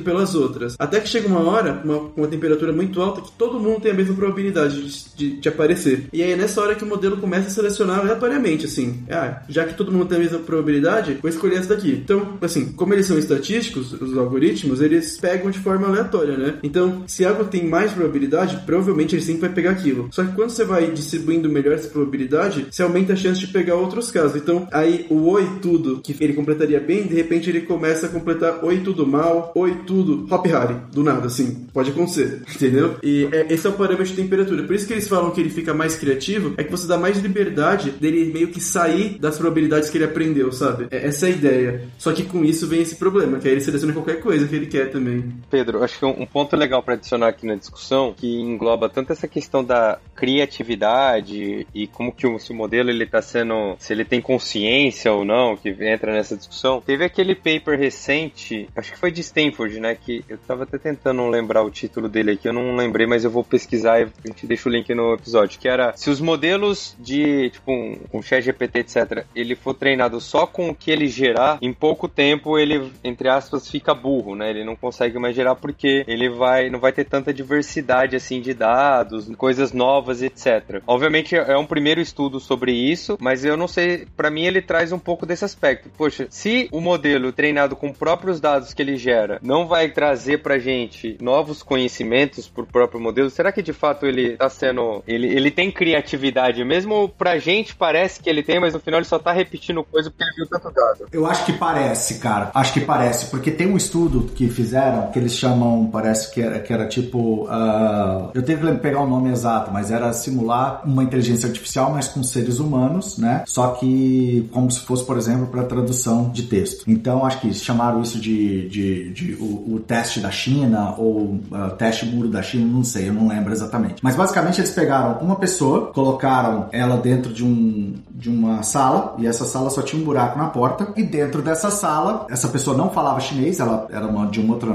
[0.00, 0.76] pelas outras.
[0.78, 3.94] Até que chega uma hora, uma, uma temperatura muito alta, que todo mundo tem a
[3.94, 6.06] mesma probabilidade de, de, de, aparecer.
[6.12, 9.02] E aí é nessa hora que o modelo começa a selecionar aleatoriamente, assim.
[9.10, 12.00] Ah, já que todo mundo tem a mesma probabilidade, vou escolher essa daqui.
[12.02, 16.54] Então, assim, como eles são estatísticos, os algoritmos, eles pegam de forma aleatória, né?
[16.62, 20.08] Então, se algo tem mais probabilidade, provavelmente ele sempre vai pegar aquilo.
[20.10, 23.74] Só que quando você vai distribuindo melhor essa probabilidade, você aumenta a chance de pegar
[23.74, 24.36] outros casos.
[24.36, 28.64] Então, aí o oi tudo que ele completaria bem, de repente ele começa a completar
[28.64, 31.66] oi tudo mal, oi tudo hop harry, do nada, assim.
[31.72, 32.96] Pode acontecer, entendeu?
[33.02, 34.62] E é, esse é o parâmetro de temperatura.
[34.64, 37.18] Por isso que eles falam que ele fica mais criativo, é que você dá mais
[37.18, 40.88] liberdade dele meio que sair das probabilidades que ele aprendeu, sabe?
[40.90, 41.88] É, essa é a ideia.
[41.98, 44.66] Só que com isso vem esse problema, que aí ele seleciona qualquer coisa que ele
[44.66, 45.32] quer também.
[45.50, 49.28] Pedro, acho que um ponto legal para adicionar aqui na discussão, que engloba tanto essa
[49.28, 55.12] questão da criatividade e como que o modelo ele tá sendo, se ele tem consciência
[55.12, 56.80] ou não, que entra nessa discussão.
[56.80, 61.26] Teve aquele paper recente, acho que foi de Stanford, né, que eu tava até tentando
[61.28, 64.46] lembrar o título dele aqui, eu não lembrei, mas eu vou pesquisar e a gente
[64.46, 68.42] deixa o link no episódio, que era se os modelos de, tipo, um, um chat
[68.42, 72.92] GPT, etc, ele for treinado só com o que ele gerar, em pouco tempo ele,
[73.04, 76.92] entre aspas, fica burro, né, ele não consegue mais gerar porque ele vai, não vai
[76.92, 80.82] ter tanta diversidade, assim, de dados, coisas novas, etc.
[80.86, 84.92] Obviamente é um primeiro estudo sobre isso, mas eu não sei, para mim ele traz
[84.92, 85.90] um pouco desse aspecto.
[85.96, 90.58] Poxa, se o modelo treinado com próprios dados que ele gera não vai trazer pra
[90.58, 95.02] gente novos conhecimentos pro próprio modelo, será que de fato ele tá sendo.
[95.06, 96.64] Ele, ele tem criatividade?
[96.64, 99.49] Mesmo pra gente parece que ele tem, mas no final ele só tá repetindo
[99.84, 101.06] coisa porque ele viu tanto dado.
[101.12, 102.50] Eu acho que parece, cara.
[102.54, 106.60] Acho que parece, porque tem um estudo que fizeram que eles chamam, parece que era,
[106.60, 107.44] que era tipo.
[107.44, 112.08] Uh, eu tenho que pegar o nome exato, mas era simular uma inteligência artificial, mas
[112.08, 113.44] com seres humanos, né?
[113.46, 116.84] Só que como se fosse, por exemplo, para tradução de texto.
[116.86, 121.70] Então, acho que chamaram isso de, de, de o, o, teste da China ou uh,
[121.76, 123.96] teste muro da China, não sei, eu não lembro exatamente.
[124.02, 129.26] Mas basicamente eles pegaram uma pessoa, colocaram ela dentro de, um, de uma sala e
[129.26, 132.90] essa sala só tinha um buraco na porta e dentro dessa sala essa pessoa não
[132.90, 134.70] falava chinês, ela era uma, de uma outra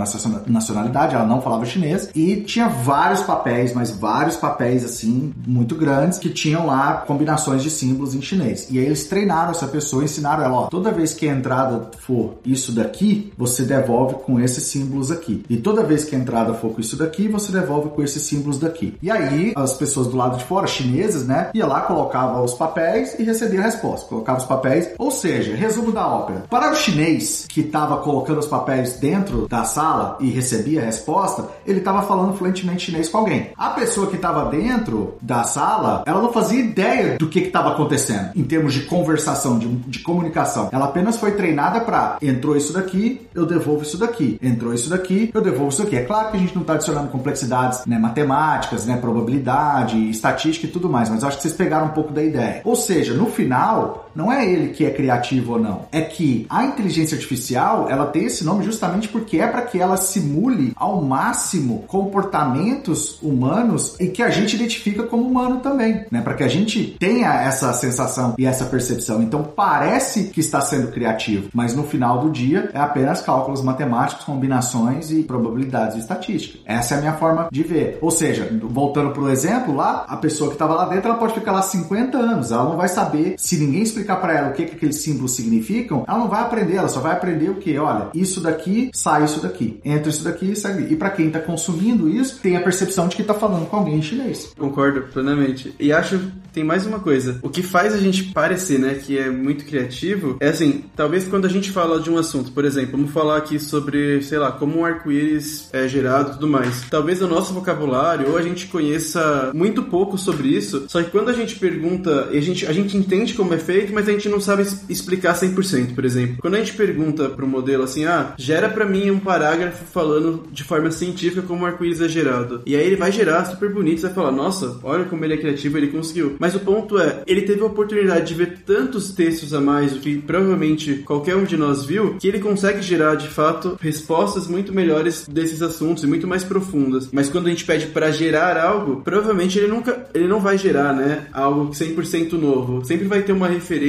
[0.48, 6.18] nacionalidade, ela não falava chinês e tinha vários papéis, mas vários papéis assim muito grandes
[6.18, 8.68] que tinham lá combinações de símbolos em chinês.
[8.72, 12.36] E aí eles treinaram essa pessoa, ensinaram ela, ó, toda vez que a entrada for
[12.44, 15.44] isso daqui, você devolve com esses símbolos aqui.
[15.50, 18.60] E toda vez que a entrada for com isso daqui, você devolve com esses símbolos
[18.60, 18.98] daqui.
[19.02, 23.16] E aí as pessoas do lado de fora, chineses, né, ia lá, colocava os papéis
[23.20, 24.08] e recebia a resposta.
[24.08, 26.46] Colocava os papéis, ou seja, resumo da ópera.
[26.50, 31.50] Para o chinês que estava colocando os papéis dentro da sala e recebia a resposta,
[31.66, 33.50] ele estava falando fluentemente chinês com alguém.
[33.58, 38.32] A pessoa que estava dentro da sala, ela não fazia ideia do que estava acontecendo
[38.36, 40.70] em termos de conversação, de, de comunicação.
[40.72, 44.40] Ela apenas foi treinada para entrou isso daqui, eu devolvo isso daqui.
[44.42, 45.98] Entrou isso daqui, eu devolvo isso daqui.
[45.98, 50.70] É claro que a gente não está adicionando complexidades né, matemáticas, né, probabilidade, estatística e
[50.70, 52.62] tudo mais, mas acho que vocês pegaram um pouco da ideia.
[52.64, 55.82] Ou seja, no no final, não é ele que é criativo ou não.
[55.92, 59.98] É que a inteligência artificial, ela tem esse nome justamente porque é para que ela
[59.98, 66.22] simule ao máximo comportamentos humanos e que a gente identifica como humano também, né?
[66.22, 69.22] Para que a gente tenha essa sensação e essa percepção.
[69.22, 74.24] Então parece que está sendo criativo, mas no final do dia é apenas cálculos matemáticos,
[74.24, 76.60] combinações e probabilidades e estatística.
[76.66, 77.98] Essa é a minha forma de ver.
[78.02, 81.52] Ou seja, voltando pro exemplo lá, a pessoa que estava lá dentro, ela pode ficar
[81.52, 84.76] lá 50 anos, ela não vai saber se ninguém explicar para ela o que, que
[84.76, 87.78] aqueles símbolos significam, ela não vai aprender, ela só vai aprender o que?
[87.78, 90.88] Olha, isso daqui sai isso daqui, entra isso daqui e sai.
[90.90, 93.98] E para quem está consumindo isso, tem a percepção de que está falando com alguém
[93.98, 94.52] em chinês.
[94.58, 95.74] Concordo plenamente.
[95.80, 96.20] E acho
[96.56, 97.38] tem mais uma coisa.
[97.44, 101.44] O que faz a gente parecer, né, que é muito criativo, é assim, talvez quando
[101.44, 104.80] a gente fala de um assunto, por exemplo, vamos falar aqui sobre, sei lá, como
[104.80, 106.86] um arco-íris é gerado e tudo mais.
[106.90, 111.28] Talvez o nosso vocabulário, ou a gente conheça muito pouco sobre isso, só que quando
[111.28, 114.42] a gente pergunta, a gente, a gente entende como é feito, mas a gente não
[114.42, 116.36] sabe explicar 100%, por exemplo.
[116.40, 120.44] Quando a gente pergunta para o modelo assim, ah, gera para mim um parágrafo falando
[120.52, 122.62] de forma científica como o arco-íris é gerado.
[122.66, 125.38] E aí ele vai gerar super bonito, você vai falar, nossa, olha como ele é
[125.38, 126.36] criativo, ele conseguiu.
[126.40, 130.00] Mas o ponto é, ele teve a oportunidade de ver tantos textos a mais do
[130.00, 134.74] que provavelmente qualquer um de nós viu, que ele consegue gerar de fato respostas muito
[134.74, 137.08] melhores desses assuntos e muito mais profundas.
[137.14, 140.94] Mas quando a gente pede para gerar algo, provavelmente ele nunca, ele não vai gerar,
[140.94, 142.84] né, algo 100% novo.
[142.84, 143.85] Sempre vai ter uma referência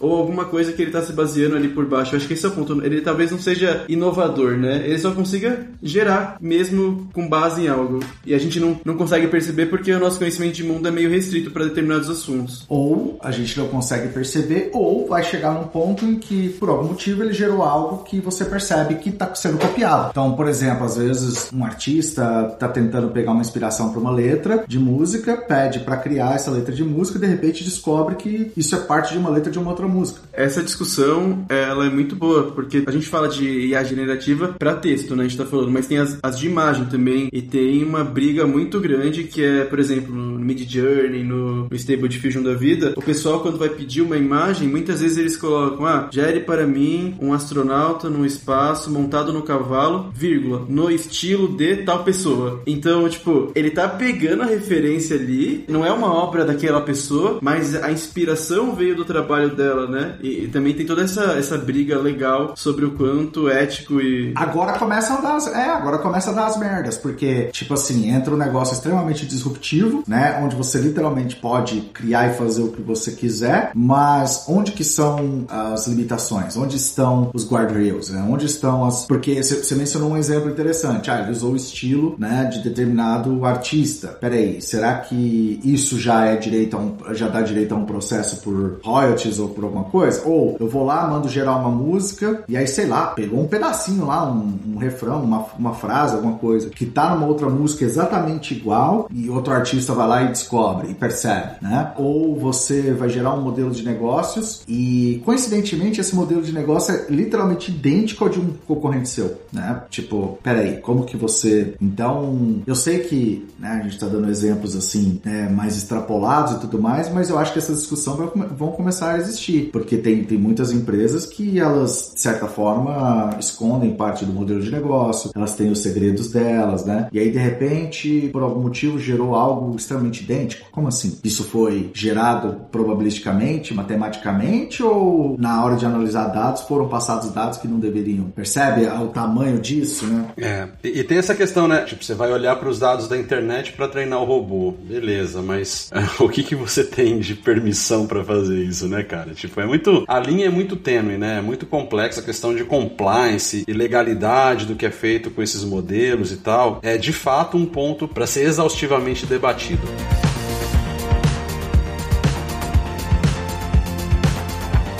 [0.00, 2.14] ou alguma coisa que ele está se baseando ali por baixo.
[2.14, 2.84] Eu acho que esse é o ponto.
[2.84, 4.82] Ele talvez não seja inovador, né?
[4.84, 8.00] Ele só consiga gerar mesmo com base em algo.
[8.24, 11.10] E a gente não, não consegue perceber porque o nosso conhecimento de mundo é meio
[11.10, 12.64] restrito para determinados assuntos.
[12.68, 16.88] Ou a gente não consegue perceber, ou vai chegar num ponto em que, por algum
[16.88, 20.08] motivo, ele gerou algo que você percebe que está sendo copiado.
[20.10, 24.64] Então, por exemplo, às vezes um artista está tentando pegar uma inspiração para uma letra
[24.66, 28.74] de música, pede para criar essa letra de música e de repente descobre que isso
[28.74, 30.20] é parte de uma letra de uma outra música.
[30.32, 35.14] Essa discussão, ela é muito boa, porque a gente fala de IA generativa para texto,
[35.14, 35.24] né?
[35.24, 38.46] A gente tá falando, mas tem as, as de imagem também, e tem uma briga
[38.46, 42.94] muito grande que é, por exemplo, no Mid Journey, no, no Stable Diffusion da vida,
[42.96, 47.16] o pessoal quando vai pedir uma imagem, muitas vezes eles colocam, ah, gere para mim
[47.20, 52.62] um astronauta no espaço montado no cavalo, vírgula, no estilo de tal pessoa.
[52.66, 57.74] Então, tipo, ele tá pegando a referência ali, não é uma obra daquela pessoa, mas
[57.74, 60.16] a inspiração veio do trabalho dela, né?
[60.20, 64.32] E, e também tem toda essa, essa briga legal sobre o quanto ético e.
[64.34, 65.38] Agora começa a dar.
[65.54, 70.02] É, agora começa a dar as merdas, porque, tipo assim, entra um negócio extremamente disruptivo,
[70.06, 70.40] né?
[70.42, 75.46] Onde você literalmente pode criar e fazer o que você quiser, mas onde que são
[75.48, 76.56] as limitações?
[76.56, 78.10] Onde estão os guardrails?
[78.10, 78.24] Né?
[78.28, 79.06] Onde estão as.
[79.06, 81.10] Porque você mencionou um exemplo interessante.
[81.10, 84.08] Ah, ele usou o estilo né, de determinado artista.
[84.08, 88.40] Peraí, será que isso já é direito a um, já dá direito a um processo
[88.42, 90.22] por royalties ou por alguma coisa?
[90.24, 94.06] Ou eu vou lá, mando gerar uma música e aí, sei lá, pegou um pedacinho
[94.06, 98.54] lá, um, um refrão, uma, uma frase, alguma coisa, que tá numa outra música exatamente
[98.54, 101.92] igual e outro artista vai lá e descobre e percebe, né?
[101.96, 107.06] Ou você vai gerar um modelo de negócios e, coincidentemente, esse modelo de negócio é
[107.10, 109.82] literalmente idêntico ao de um concorrente seu, né?
[109.90, 111.74] Tipo, peraí, como que você...
[111.80, 116.60] Então, eu sei que né, a gente tá dando exemplos assim, né, mais extrapolados e
[116.60, 120.22] tudo mais, mas eu acho que essa discussão vai, vão começar a existir, porque tem,
[120.22, 125.56] tem muitas empresas que elas, de certa forma, escondem parte do modelo de negócio, elas
[125.56, 127.08] têm os segredos delas, né?
[127.12, 130.68] E aí, de repente, por algum motivo, gerou algo extremamente idêntico.
[130.70, 131.18] Como assim?
[131.24, 137.66] Isso foi gerado probabilisticamente, matematicamente, ou na hora de analisar dados foram passados dados que
[137.66, 138.30] não deveriam?
[138.30, 140.26] Percebe o tamanho disso, né?
[140.36, 141.82] É, e, e tem essa questão, né?
[141.82, 145.90] Tipo, você vai olhar para os dados da internet para treinar o robô, beleza, mas
[146.20, 149.34] o que, que você tem de permissão para fazer isso, né, cara?
[149.34, 150.04] Tipo, é muito.
[150.06, 151.38] A linha é muito tênue, né?
[151.38, 155.64] É muito complexa a questão de compliance e legalidade do que é feito com esses
[155.64, 156.80] modelos e tal.
[156.82, 159.86] É de fato um ponto para ser exaustivamente debatido.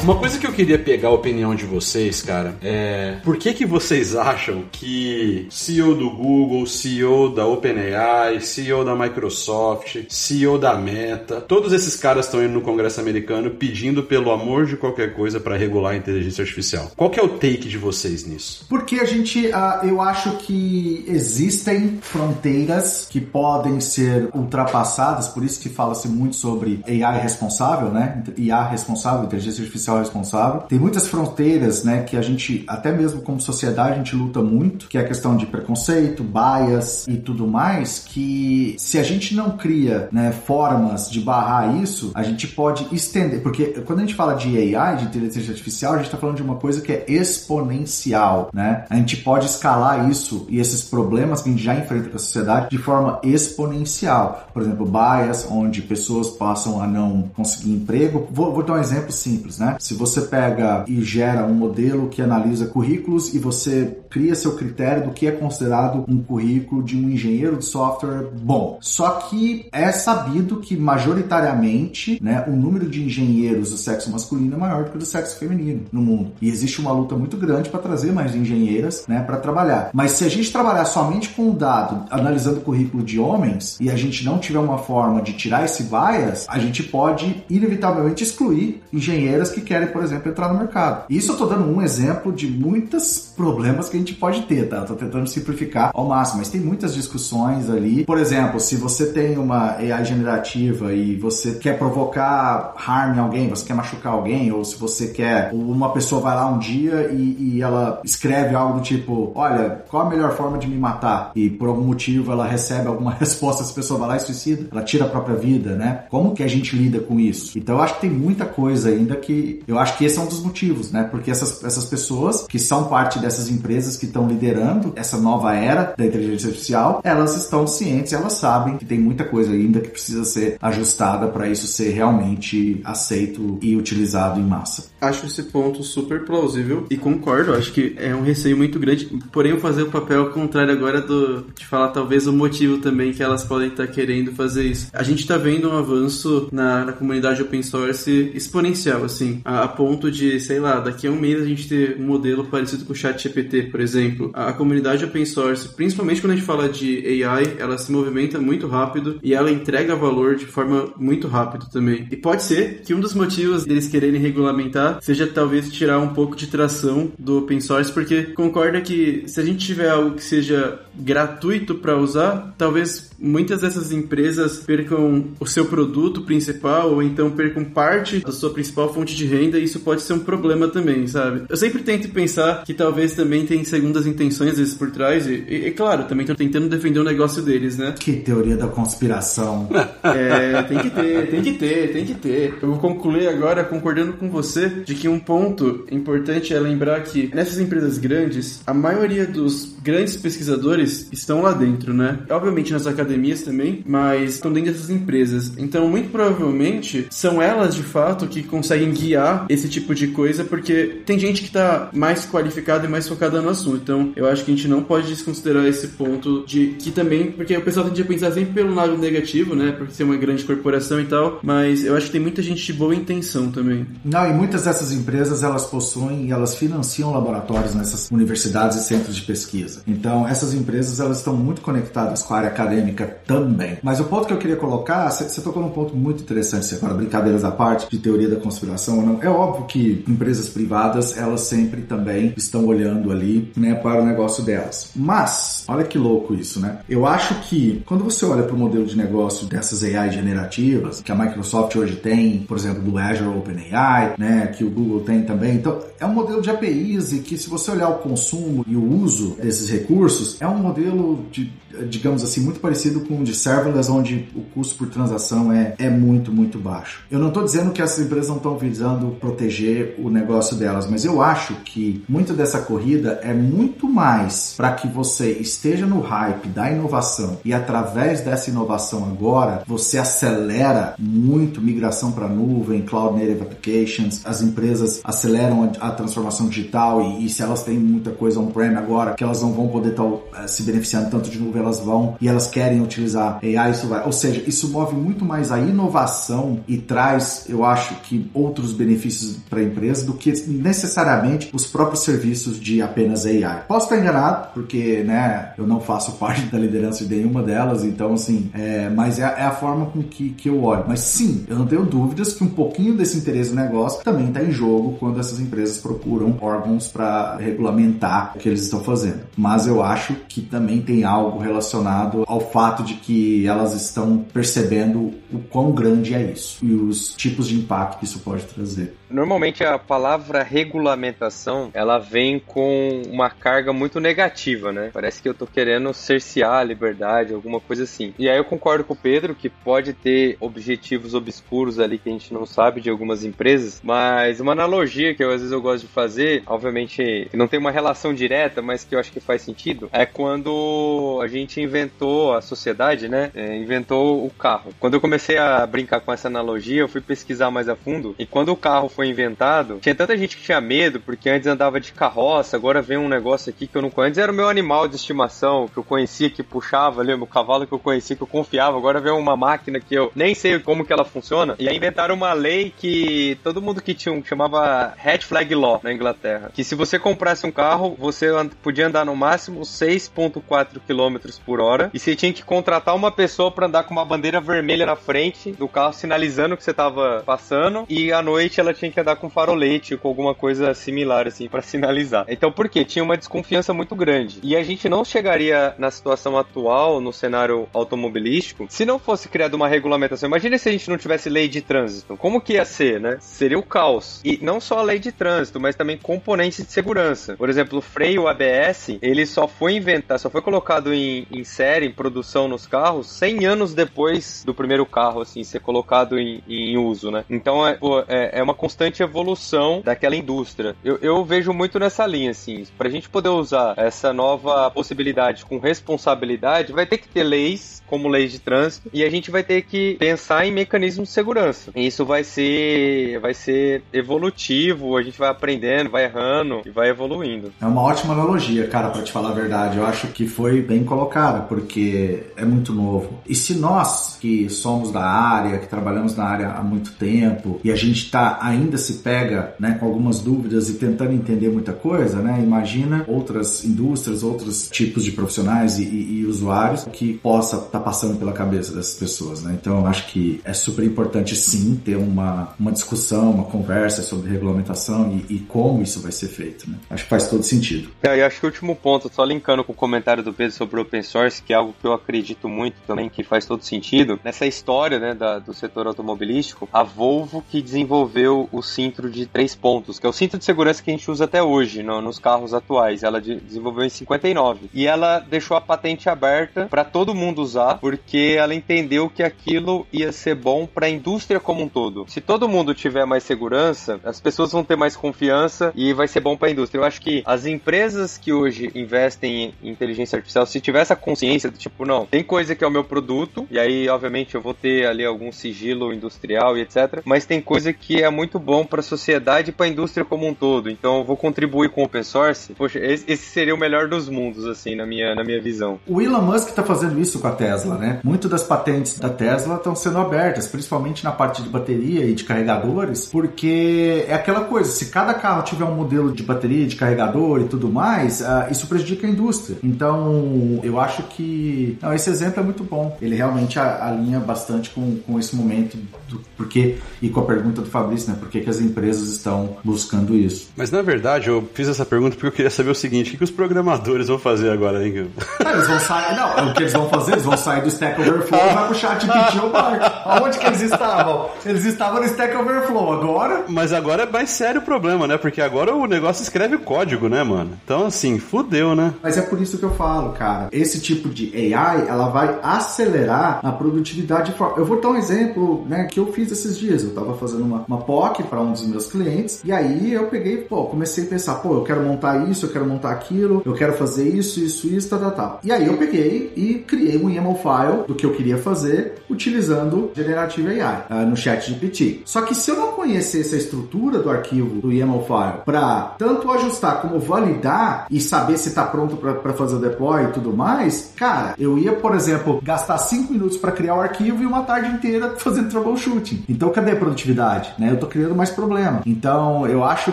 [0.09, 3.67] Uma coisa que eu queria pegar a opinião de vocês, cara, é por que que
[3.67, 11.43] vocês acham que CEO do Google, CEO da OpenAI, CEO da Microsoft, CEO da Meta,
[11.43, 15.59] todos esses caras estão indo no Congresso americano pedindo pelo amor de qualquer coisa para
[15.59, 16.91] regular a inteligência artificial.
[16.97, 18.65] Qual que é o take de vocês nisso?
[18.67, 25.61] Porque a gente, uh, eu acho que existem fronteiras que podem ser ultrapassadas, por isso
[25.61, 28.23] que fala-se muito sobre AI responsável, né?
[28.39, 30.61] IA responsável, inteligência artificial artificial responsável.
[30.62, 34.88] Tem muitas fronteiras, né, que a gente, até mesmo como sociedade, a gente luta muito,
[34.88, 39.57] que é a questão de preconceito, bias e tudo mais, que se a gente não
[39.57, 44.34] cria, né, formas de barrar isso, a gente pode estender, porque quando a gente fala
[44.34, 48.51] de AI, de inteligência artificial, a gente está falando de uma coisa que é exponencial,
[48.53, 48.84] né?
[48.88, 52.18] A gente pode escalar isso e esses problemas que a gente já enfrenta com a
[52.18, 54.49] sociedade de forma exponencial.
[54.53, 58.26] Por exemplo, bias, onde pessoas passam a não conseguir emprego.
[58.30, 59.76] Vou, vou dar um exemplo simples, né?
[59.89, 65.05] Se você pega e gera um modelo que analisa currículos e você cria seu critério
[65.05, 68.79] do que é considerado um currículo de um engenheiro de software bom.
[68.81, 74.59] Só que é sabido que majoritariamente, né, o número de engenheiros do sexo masculino é
[74.59, 76.33] maior do que do sexo feminino no mundo.
[76.41, 79.91] E existe uma luta muito grande para trazer mais engenheiras, né, para trabalhar.
[79.93, 83.91] Mas se a gente trabalhar somente com o dado, analisando o currículo de homens, e
[83.91, 88.83] a gente não tiver uma forma de tirar esse bias, a gente pode inevitavelmente excluir
[88.93, 91.05] engenheiras que querem, por exemplo, entrar no mercado.
[91.11, 94.82] Isso eu estou dando um exemplo de muitos problemas que a gente pode ter, tá?
[94.82, 98.05] Tô tentando simplificar ao máximo, mas tem muitas discussões ali.
[98.05, 103.49] Por exemplo, se você tem uma AI generativa e você quer provocar harm em alguém,
[103.49, 107.57] você quer machucar alguém, ou se você quer, uma pessoa vai lá um dia e,
[107.57, 111.32] e ela escreve algo do tipo, olha, qual a melhor forma de me matar?
[111.34, 114.82] E por algum motivo ela recebe alguma resposta, essa pessoa vai lá e suicida, ela
[114.82, 116.05] tira a própria vida, né?
[116.09, 117.59] Como que a gente lida com isso?
[117.59, 120.26] Então eu acho que tem muita coisa ainda que eu acho que esse é um
[120.26, 121.05] dos motivos, né?
[121.05, 125.95] Porque essas, essas pessoas que são parte dessas empresas que estão liderando essa nova era
[125.97, 130.24] da inteligência artificial, elas estão cientes, elas sabem que tem muita coisa ainda que precisa
[130.24, 134.86] ser ajustada para isso ser realmente aceito e utilizado em massa.
[135.01, 139.53] Acho esse ponto super plausível e concordo, acho que é um receio muito grande, porém
[139.53, 143.45] eu fazer o papel contrário agora do de falar talvez o motivo também que elas
[143.45, 144.89] podem estar querendo fazer isso.
[144.93, 149.68] A gente está vendo um avanço na, na, comunidade open source exponencial, assim, a, a,
[149.68, 152.93] ponto de, sei lá, daqui a um mês a gente ter um modelo parecido com
[152.93, 154.31] o ChatGPT, por exemplo.
[154.35, 158.39] A, a comunidade open source, principalmente quando a gente fala de AI, ela se movimenta
[158.39, 162.07] muito rápido e ela entrega valor de forma muito rápida também.
[162.11, 166.37] E pode ser que um dos motivos deles quererem regulamentar seja talvez tirar um pouco
[166.37, 170.81] de tração do open source, porque concorda que se a gente tiver algo que seja
[170.95, 177.64] gratuito para usar, talvez muitas dessas empresas percam o seu produto principal ou então percam
[177.64, 181.43] parte da sua principal fonte de renda e isso pode ser um problema também, sabe?
[181.49, 185.66] Eu sempre tento pensar que talvez também tem segundas intenções vezes por trás e, e,
[185.66, 187.95] e claro, também estão tentando defender o negócio deles, né?
[187.99, 189.69] Que teoria da conspiração.
[190.03, 192.59] é, tem que ter, tem que ter, tem que ter.
[192.61, 197.31] Eu vou concluir agora concordando com você de que um ponto importante é lembrar que
[197.35, 202.21] nessas empresas grandes, a maioria dos grandes pesquisadores estão lá dentro, né?
[202.31, 205.53] Obviamente nas academias também, mas estão dentro dessas empresas.
[205.59, 211.01] Então, muito provavelmente, são elas de fato que conseguem guiar esse tipo de coisa, porque
[211.05, 213.81] tem gente que está mais qualificada e mais focada no assunto.
[213.83, 217.57] Então, eu acho que a gente não pode desconsiderar esse ponto de que também, porque
[217.57, 219.73] o pessoal tende a pensar sempre pelo lado negativo, né?
[219.77, 222.73] Porque ser uma grande corporação e tal, mas eu acho que tem muita gente de
[222.73, 223.87] boa intenção também.
[224.05, 229.17] Não, e muitas dessas empresas elas possuem e elas financiam laboratórios nessas universidades e centros
[229.17, 229.83] de pesquisa.
[229.87, 233.79] Então, essas empresas elas estão muito conectadas com a área acadêmica também.
[233.83, 237.45] Mas o ponto que eu queria colocar, você tocou num ponto muito interessante agora, brincadeiras
[237.45, 239.23] à parte, de teoria da conspiração ou não.
[239.23, 244.42] É óbvio que empresas privadas, elas sempre também estão olhando ali, né, para o negócio
[244.44, 244.90] delas.
[244.94, 246.78] Mas, olha que louco isso, né?
[246.88, 251.12] Eu acho que quando você olha para o modelo de negócio dessas AI generativas, que
[251.12, 255.57] a Microsoft hoje tem, por exemplo, do Azure OpenAI, né, que o Google tem também,
[255.57, 258.84] então é um modelo de APIs e que se você olhar o consumo e o
[259.03, 261.51] uso desses recursos, é um modelo de
[261.87, 265.91] digamos assim, muito parecido com o de serverless, onde o custo por transação é, é
[265.91, 267.03] muito, muito baixo.
[267.11, 271.05] Eu não estou dizendo que essas empresas não estão visando proteger o negócio delas, mas
[271.05, 276.49] eu acho que muito dessa corrida é muito mais para que você esteja no hype
[276.49, 283.43] da inovação e através dessa inovação agora você acelera muito migração para nuvem, cloud native
[283.43, 288.76] applications, as empresas aceleram a, transformação digital e, e, se elas têm muita coisa on-prem
[288.76, 292.16] agora, que elas não vão poder estar uh, se beneficiando tanto de nuvem, elas vão
[292.21, 294.05] e elas querem utilizar AI, isso vai.
[294.05, 299.37] Ou seja, isso move muito mais a inovação e traz, eu acho que outros benefícios
[299.49, 303.64] para a empresa do que necessariamente os próprios serviços de apenas AI.
[303.69, 308.14] Posso estar enganado, porque né, eu não faço parte da liderança de nenhuma delas, então
[308.14, 310.85] assim, é, mas é, é, a forma com que, que eu olho.
[310.89, 314.43] Mas sim, eu não tenho dúvidas que um pouquinho desse interesse no negócio também está
[314.43, 319.21] em jogo quando essas empresas procuram órgãos para regulamentar o que eles estão fazendo.
[319.37, 324.19] Mas eu acho que também tem algo relacionado relacionado ao fato de que elas estão
[324.19, 328.95] percebendo o quão grande é isso e os tipos de impacto que isso pode trazer.
[329.11, 334.91] Normalmente a palavra regulamentação, ela vem com uma carga muito negativa, né?
[334.93, 338.15] Parece que eu tô querendo cercear a liberdade, alguma coisa assim.
[338.19, 342.13] E aí eu concordo com o Pedro que pode ter objetivos obscuros ali que a
[342.13, 345.87] gente não sabe de algumas empresas, mas uma analogia que eu, às vezes eu gosto
[345.87, 349.89] de fazer, obviamente não tem uma relação direta, mas que eu acho que faz sentido,
[349.93, 353.30] é quando a gente inventou a sociedade, né?
[353.34, 354.72] É, inventou o carro.
[354.78, 358.26] Quando eu comecei a brincar com essa analogia, eu fui pesquisar mais a fundo e
[358.26, 361.93] quando o carro foi inventado, tinha tanta gente que tinha medo, porque antes andava de
[361.93, 364.09] carroça, agora vem um negócio aqui que eu não conheço.
[364.09, 367.66] Antes era o meu animal de estimação, que eu conhecia, que puxava ali, o cavalo
[367.66, 368.76] que eu conhecia, que eu confiava.
[368.76, 371.55] Agora vem uma máquina que eu nem sei como que ela funciona.
[371.59, 375.55] E aí inventaram uma lei que todo mundo que tinha um que chamava Red Flag
[375.55, 376.51] Law na Inglaterra.
[376.55, 378.28] Que se você comprasse um carro, você
[378.62, 381.91] podia andar no máximo 6,4 km por hora.
[381.93, 385.51] E você tinha que contratar uma pessoa para andar com uma bandeira vermelha na frente
[385.51, 387.85] do carro, sinalizando que você tava passando.
[387.89, 391.61] E à noite ela tinha que andar com farolete, com alguma coisa similar, assim, para
[391.62, 392.24] sinalizar.
[392.29, 392.85] Então, por quê?
[392.85, 394.39] Tinha uma desconfiança muito grande.
[394.43, 399.57] E a gente não chegaria na situação atual, no cenário automobilístico, se não fosse criada
[399.57, 400.29] uma regulamentação.
[400.29, 402.16] Imagina se a gente não tivesse lei de trânsito.
[402.16, 403.16] Como que ia ser, né?
[403.20, 404.20] Seria o caos.
[404.24, 407.37] E não só a lei de trânsito, mas também componentes de segurança.
[407.37, 411.87] Por exemplo, o freio ABS, ele só foi inventado, só foi colocado em, em série,
[411.87, 416.77] em produção nos carros, 100 anos depois do primeiro carro, assim, ser colocado em, em
[416.77, 417.25] uso, né?
[417.29, 420.77] Então, é, é, é uma constante evolução daquela indústria.
[420.85, 422.66] Eu, eu vejo muito nessa linha, assim.
[422.77, 428.09] Pra gente poder usar essa nova possibilidade com responsabilidade, vai ter que ter leis como
[428.09, 431.73] leis de trânsito e a gente vai ter que pensar em mecanismos de segurança.
[431.75, 436.91] E isso vai ser vai ser evolutivo, a gente vai aprendendo, vai errando e vai
[436.91, 437.53] evoluindo.
[437.61, 439.79] É uma ótima analogia, cara, para te falar a verdade.
[439.79, 443.21] Eu acho que foi bem colocada, porque é muito novo.
[443.27, 447.73] E se nós que somos da área, que trabalhamos na área há muito tempo e
[447.73, 452.21] a gente está ainda se pega né, com algumas dúvidas e tentando entender muita coisa,
[452.21, 452.41] né?
[452.43, 457.81] Imagina outras indústrias, outros tipos de profissionais e, e, e usuários que possa estar tá
[457.81, 459.57] passando pela cabeça dessas pessoas, né?
[459.61, 464.31] Então, eu acho que é super importante sim ter uma, uma discussão, uma conversa sobre
[464.31, 466.77] regulamentação e, e como isso vai ser feito, né?
[466.91, 467.89] Acho que faz todo sentido.
[468.03, 470.77] É, e acho que o último ponto, só linkando com o comentário do Pedro sobre
[470.77, 474.46] o source, que é algo que eu acredito muito também, que faz todo sentido, nessa
[474.46, 479.99] história né, da, do setor automobilístico, a Volvo que desenvolveu o cinto de três pontos,
[479.99, 482.55] que é o cinto de segurança que a gente usa até hoje no, nos carros
[482.55, 483.03] atuais.
[483.03, 484.70] Ela de, desenvolveu em 59.
[484.72, 489.86] E ela deixou a patente aberta para todo mundo usar, porque ela entendeu que aquilo
[489.92, 492.05] ia ser bom para a indústria como um todo.
[492.09, 496.20] Se todo mundo tiver mais segurança, as pessoas vão ter mais confiança e vai ser
[496.20, 496.80] bom para a indústria.
[496.80, 501.51] Eu acho que as empresas que hoje investem em inteligência artificial, se tiver essa consciência
[501.51, 504.55] do tipo, não, tem coisa que é o meu produto, e aí, obviamente, eu vou
[504.55, 507.03] ter ali algum sigilo industrial e etc.
[507.05, 510.26] Mas tem coisa que é muito bom para a sociedade e para a indústria como
[510.26, 510.70] um todo.
[510.70, 512.55] Então eu vou contribuir com o open source.
[512.55, 515.78] Poxa, esse, seria o melhor dos mundos, assim, na minha, na minha visão.
[515.86, 518.01] O Elon Musk está fazendo isso com a Tesla, né?
[518.03, 522.24] Muito das patentes da Tesla estão sendo abertas, principalmente na parte de bateria e de
[522.24, 527.41] carregadores, porque é aquela coisa, se cada carro tiver um modelo de bateria, de carregador
[527.41, 529.59] e tudo mais, uh, isso prejudica a indústria.
[529.62, 532.97] Então, eu acho que não, esse exemplo é muito bom.
[533.01, 537.70] Ele realmente alinha bastante com, com esse momento, do, porque, e com a pergunta do
[537.70, 538.16] Fabrício, né?
[538.18, 540.51] Por que, que as empresas estão buscando isso.
[540.57, 543.18] Mas na verdade, eu fiz essa pergunta porque eu queria saber o seguinte: o que,
[543.18, 545.11] que os programadores vão fazer agora, hein?
[545.41, 546.16] Eles vão sair.
[546.16, 547.12] Não, o que eles vão fazer?
[547.12, 549.85] Eles vão sair do Stack Overflow e vai pro chat pedir o barco.
[550.05, 551.31] Aonde que eles estavam?
[551.45, 553.45] Eles estavam no Stack Overflow agora.
[553.49, 555.16] Mas agora é mais sério o problema, né?
[555.16, 557.59] Porque agora o negócio escreve código, né, mano?
[557.64, 558.95] Então, assim, fudeu, né?
[559.03, 560.49] Mas é por isso que eu falo, cara.
[560.53, 564.35] Esse tipo de AI, ela vai acelerar a produtividade.
[564.57, 566.83] Eu vou dar um exemplo, né, que eu fiz esses dias.
[566.83, 569.41] Eu tava fazendo uma, uma POC para um dos meus clientes.
[569.45, 572.66] E aí eu peguei, pô, comecei a pensar, pô, eu quero montar isso, eu quero
[572.66, 575.41] montar aquilo, eu quero fazer isso, isso, isso, tal, tal, tal.
[575.45, 579.91] E aí eu peguei e criei um YAML file do que eu queria fazer utilizando
[579.95, 582.03] Generative AI uh, no chat GPT.
[582.05, 586.31] Só que se eu não conhecesse a estrutura do arquivo do YAML file para tanto
[586.31, 590.47] ajustar como validar e saber se está pronto para fazer o deploy e tudo mais,
[590.96, 594.70] cara, eu ia, por exemplo, gastar 5 minutos para criar o arquivo e uma tarde
[594.70, 596.24] inteira fazendo troubleshooting.
[596.28, 597.53] Então cadê a produtividade?
[597.59, 597.70] Né?
[597.70, 598.82] Eu tô criando mais problema.
[598.86, 599.92] Então, eu acho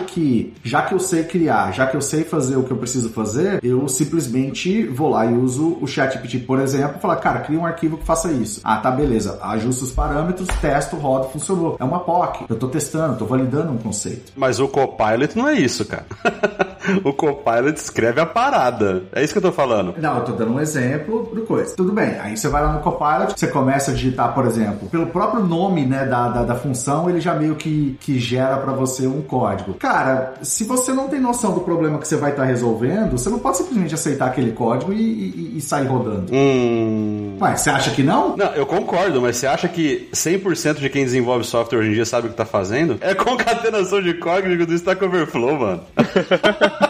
[0.00, 3.10] que, já que eu sei criar, já que eu sei fazer o que eu preciso
[3.10, 7.58] fazer, eu simplesmente vou lá e uso o ChatGPT, por exemplo, e falar, cara, cria
[7.58, 8.60] um arquivo que faça isso.
[8.64, 9.38] Ah, tá, beleza.
[9.42, 11.76] Ajusta os parâmetros, testo, roda, funcionou.
[11.78, 12.46] É uma POC.
[12.48, 14.32] Eu tô testando, tô validando um conceito.
[14.36, 16.06] Mas o Copilot não é isso, cara.
[17.04, 19.04] o Copilot escreve a parada.
[19.12, 19.94] É isso que eu tô falando.
[19.98, 21.74] Não, eu tô dando um exemplo do coisa.
[21.76, 25.06] Tudo bem, aí você vai lá no Copilot, você começa a digitar, por exemplo, pelo
[25.06, 29.06] próprio nome né, da, da, da função, ele já meio que, que gera para você
[29.06, 29.74] um código.
[29.74, 33.28] Cara, se você não tem noção do problema que você vai estar tá resolvendo, você
[33.28, 36.32] não pode simplesmente aceitar aquele código e, e, e sair rodando.
[36.32, 37.36] Hum.
[37.40, 38.36] Ué, você acha que não?
[38.36, 42.04] Não, eu concordo, mas você acha que 100% de quem desenvolve software hoje em dia
[42.04, 42.98] sabe o que tá fazendo?
[43.00, 45.80] É concatenação de código do Stack Overflow, mano.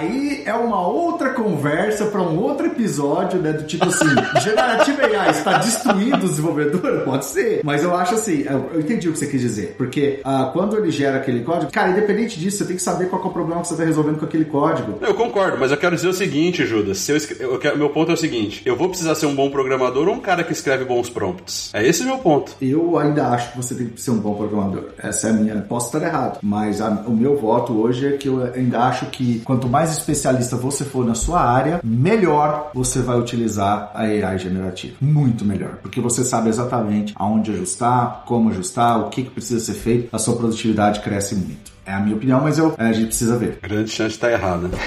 [0.00, 3.52] Aí é uma outra conversa para um outro episódio, né?
[3.52, 4.06] Do tipo assim,
[4.40, 7.00] generativa AI está destruindo o desenvolvedor?
[7.04, 7.60] Pode ser.
[7.62, 9.74] Mas eu acho assim, eu entendi o que você quis dizer.
[9.76, 13.22] Porque uh, quando ele gera aquele código, cara, independente disso, você tem que saber qual
[13.22, 14.98] é o problema que você está resolvendo com aquele código.
[15.02, 16.96] Eu concordo, mas eu quero dizer o seguinte, Judas.
[16.98, 19.50] Se eu, eu quero, meu ponto é o seguinte: eu vou precisar ser um bom
[19.50, 21.70] programador ou um cara que escreve bons prompts?
[21.74, 22.52] É esse o meu ponto.
[22.62, 24.84] Eu ainda acho que você tem que ser um bom programador.
[24.96, 25.60] Essa é a minha.
[25.60, 29.40] Posso estar errado, mas a, o meu voto hoje é que eu ainda acho que
[29.40, 34.96] quanto mais especialista você for na sua área, melhor você vai utilizar a AI generativa.
[35.00, 39.74] Muito melhor, porque você sabe exatamente aonde ajustar, como ajustar, o que, que precisa ser
[39.74, 41.70] feito, a sua produtividade cresce muito.
[41.90, 43.58] É a minha opinião, mas eu, a gente precisa ver.
[43.60, 44.70] Grande chance de estar errada.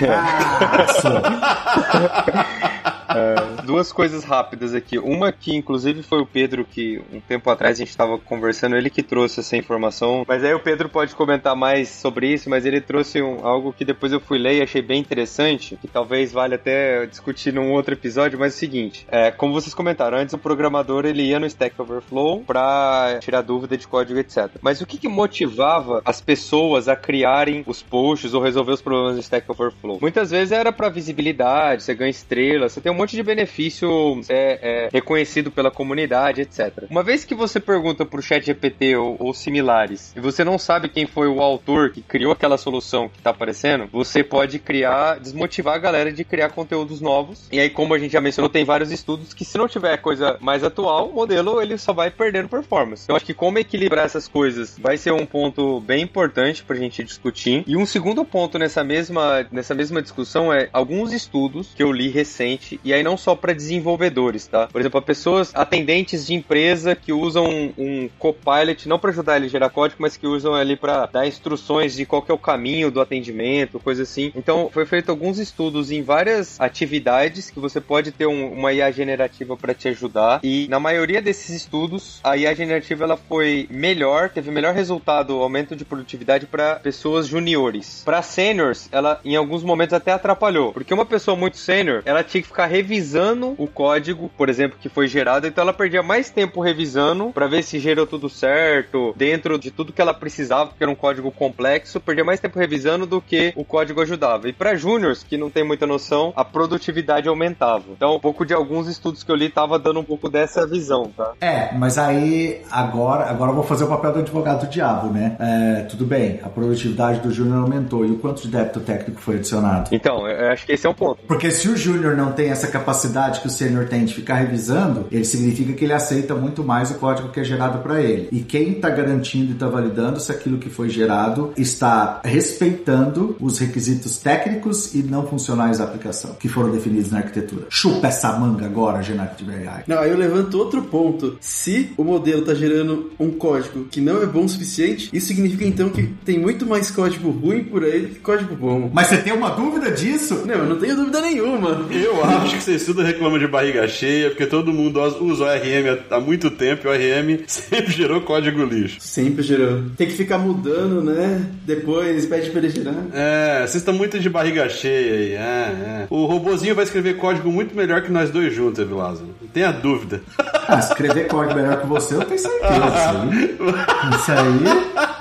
[3.06, 4.98] Ah, É, duas coisas rápidas aqui.
[4.98, 8.90] Uma que, inclusive, foi o Pedro que um tempo atrás a gente estava conversando, ele
[8.90, 10.26] que trouxe essa informação.
[10.28, 13.86] Mas aí o Pedro pode comentar mais sobre isso, mas ele trouxe um, algo que
[13.86, 17.94] depois eu fui ler e achei bem interessante, que talvez valha até discutir num outro
[17.94, 21.46] episódio, mas é o seguinte, é, como vocês comentaram, antes o programador ele ia no
[21.46, 24.50] Stack Overflow para tirar dúvida de código, etc.
[24.62, 29.16] Mas o que, que motivava as pessoas a criarem os posts ou resolver os problemas
[29.16, 29.98] do Stack Overflow?
[30.02, 34.60] Muitas vezes era para visibilidade, você ganha estrelas, você tem um monte de benefício é,
[34.62, 36.86] é, reconhecido pela comunidade, etc.
[36.90, 40.90] Uma vez que você pergunta pro chat GPT ou, ou, similares e você não sabe
[40.90, 45.76] quem foi o autor que criou aquela solução que tá aparecendo, você pode criar, desmotivar
[45.76, 47.48] a galera de criar conteúdos novos.
[47.52, 50.38] E aí, como a gente já mencionou, tem vários estudos que se não tiver coisa
[50.40, 53.04] mais atual, o modelo ele só vai perdendo performance.
[53.04, 57.04] Então, acho que como equilibrar essas coisas vai ser um ponto bem importante pra gente
[57.04, 57.64] discutir.
[57.68, 62.10] E um segundo ponto nessa mesma, nessa mesma discussão é alguns estudos que eu li
[62.10, 64.68] recente e aí não só para desenvolvedores, tá?
[64.68, 67.46] Por exemplo, pessoas atendentes de empresa que usam
[67.78, 71.28] um, Copilot não para ajudar ele a gerar código, mas que usam ali para dar
[71.28, 74.32] instruções de qual é o caminho do atendimento, coisa assim.
[74.36, 78.92] Então, foi feito alguns estudos em várias atividades que você pode ter um, uma IA
[78.92, 84.30] generativa para te ajudar e na maioria desses estudos, a IA generativa ela foi melhor,
[84.30, 88.02] teve melhor resultado, aumento de produtividade para pessoas juniores.
[88.06, 92.42] Para seniors, ela em alguns momentos até atrapalhou, porque uma pessoa muito sênior, ela tinha
[92.42, 96.62] que ficar revisando o código, por exemplo, que foi gerado, então ela perdia mais tempo
[96.62, 100.92] revisando para ver se gerou tudo certo, dentro de tudo que ela precisava, porque era
[100.92, 104.48] um código complexo, perdia mais tempo revisando do que o código ajudava.
[104.48, 107.84] E para júniors, que não tem muita noção, a produtividade aumentava.
[107.90, 111.12] Então, um pouco de alguns estudos que eu li tava dando um pouco dessa visão,
[111.16, 111.34] tá?
[111.42, 115.36] É, mas aí agora, agora eu vou fazer o papel do advogado do diabo, né?
[115.40, 119.36] É, tudo bem, a produtividade do júnior aumentou e o quanto de débito técnico foi
[119.36, 119.90] adicionado?
[119.92, 121.22] Então, eu acho que esse é um ponto.
[121.28, 124.36] Porque se o júnior não tem essa essa capacidade que o sênior tem de ficar
[124.36, 128.30] revisando, ele significa que ele aceita muito mais o código que é gerado para ele.
[128.32, 133.60] E quem está garantindo e está validando se aquilo que foi gerado está respeitando os
[133.60, 137.66] requisitos técnicos e não funcionais da aplicação que foram definidos na arquitetura.
[137.70, 139.84] Chupa essa manga agora, Generative AI.
[139.88, 141.38] Não, aí eu levanto outro ponto.
[141.42, 145.66] Se o modelo está gerando um código que não é bom o suficiente, isso significa
[145.66, 148.92] então que tem muito mais código ruim por aí que código bom.
[148.94, 150.44] Mas você tem uma dúvida disso?
[150.46, 151.88] Não, eu não tenho dúvida nenhuma.
[151.90, 156.00] Eu acho que vocês tudo reclamam de barriga cheia, porque todo mundo usa o ORM
[156.12, 158.98] há muito tempo e o ORM sempre gerou código lixo.
[159.00, 159.84] Sempre gerou.
[159.96, 161.46] Tem que ficar mudando, né?
[161.66, 163.06] Depois pede pra ele gerar.
[163.14, 165.34] É, vocês estão muito de barriga cheia aí.
[165.34, 166.08] É, é.
[166.10, 169.26] O robozinho vai escrever código muito melhor que nós dois juntos, Evilásio.
[169.42, 170.22] Não tenha dúvida.
[170.68, 172.74] Ah, escrever código melhor que você, eu tenho certeza.
[174.20, 175.13] Isso aí.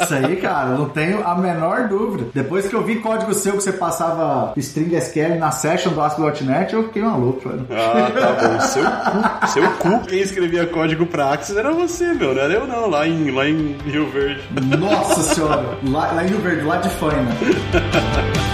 [0.00, 2.28] Isso aí, cara, não tenho a menor dúvida.
[2.34, 6.74] Depois que eu vi código seu que você passava string SQL na session do ASP.NET,
[6.74, 7.48] eu fiquei maluco.
[7.48, 7.66] Mano.
[7.70, 8.60] Ah, tá bom.
[8.60, 9.46] Seu cu.
[9.48, 10.06] Seu cu.
[10.06, 12.34] Quem escrevia código pra Axis era você, meu.
[12.34, 12.88] Não era eu, não.
[12.88, 14.42] Lá em, lá em Rio Verde.
[14.78, 15.78] Nossa senhora.
[15.84, 17.30] Lá, lá em Rio Verde, lá de Faina.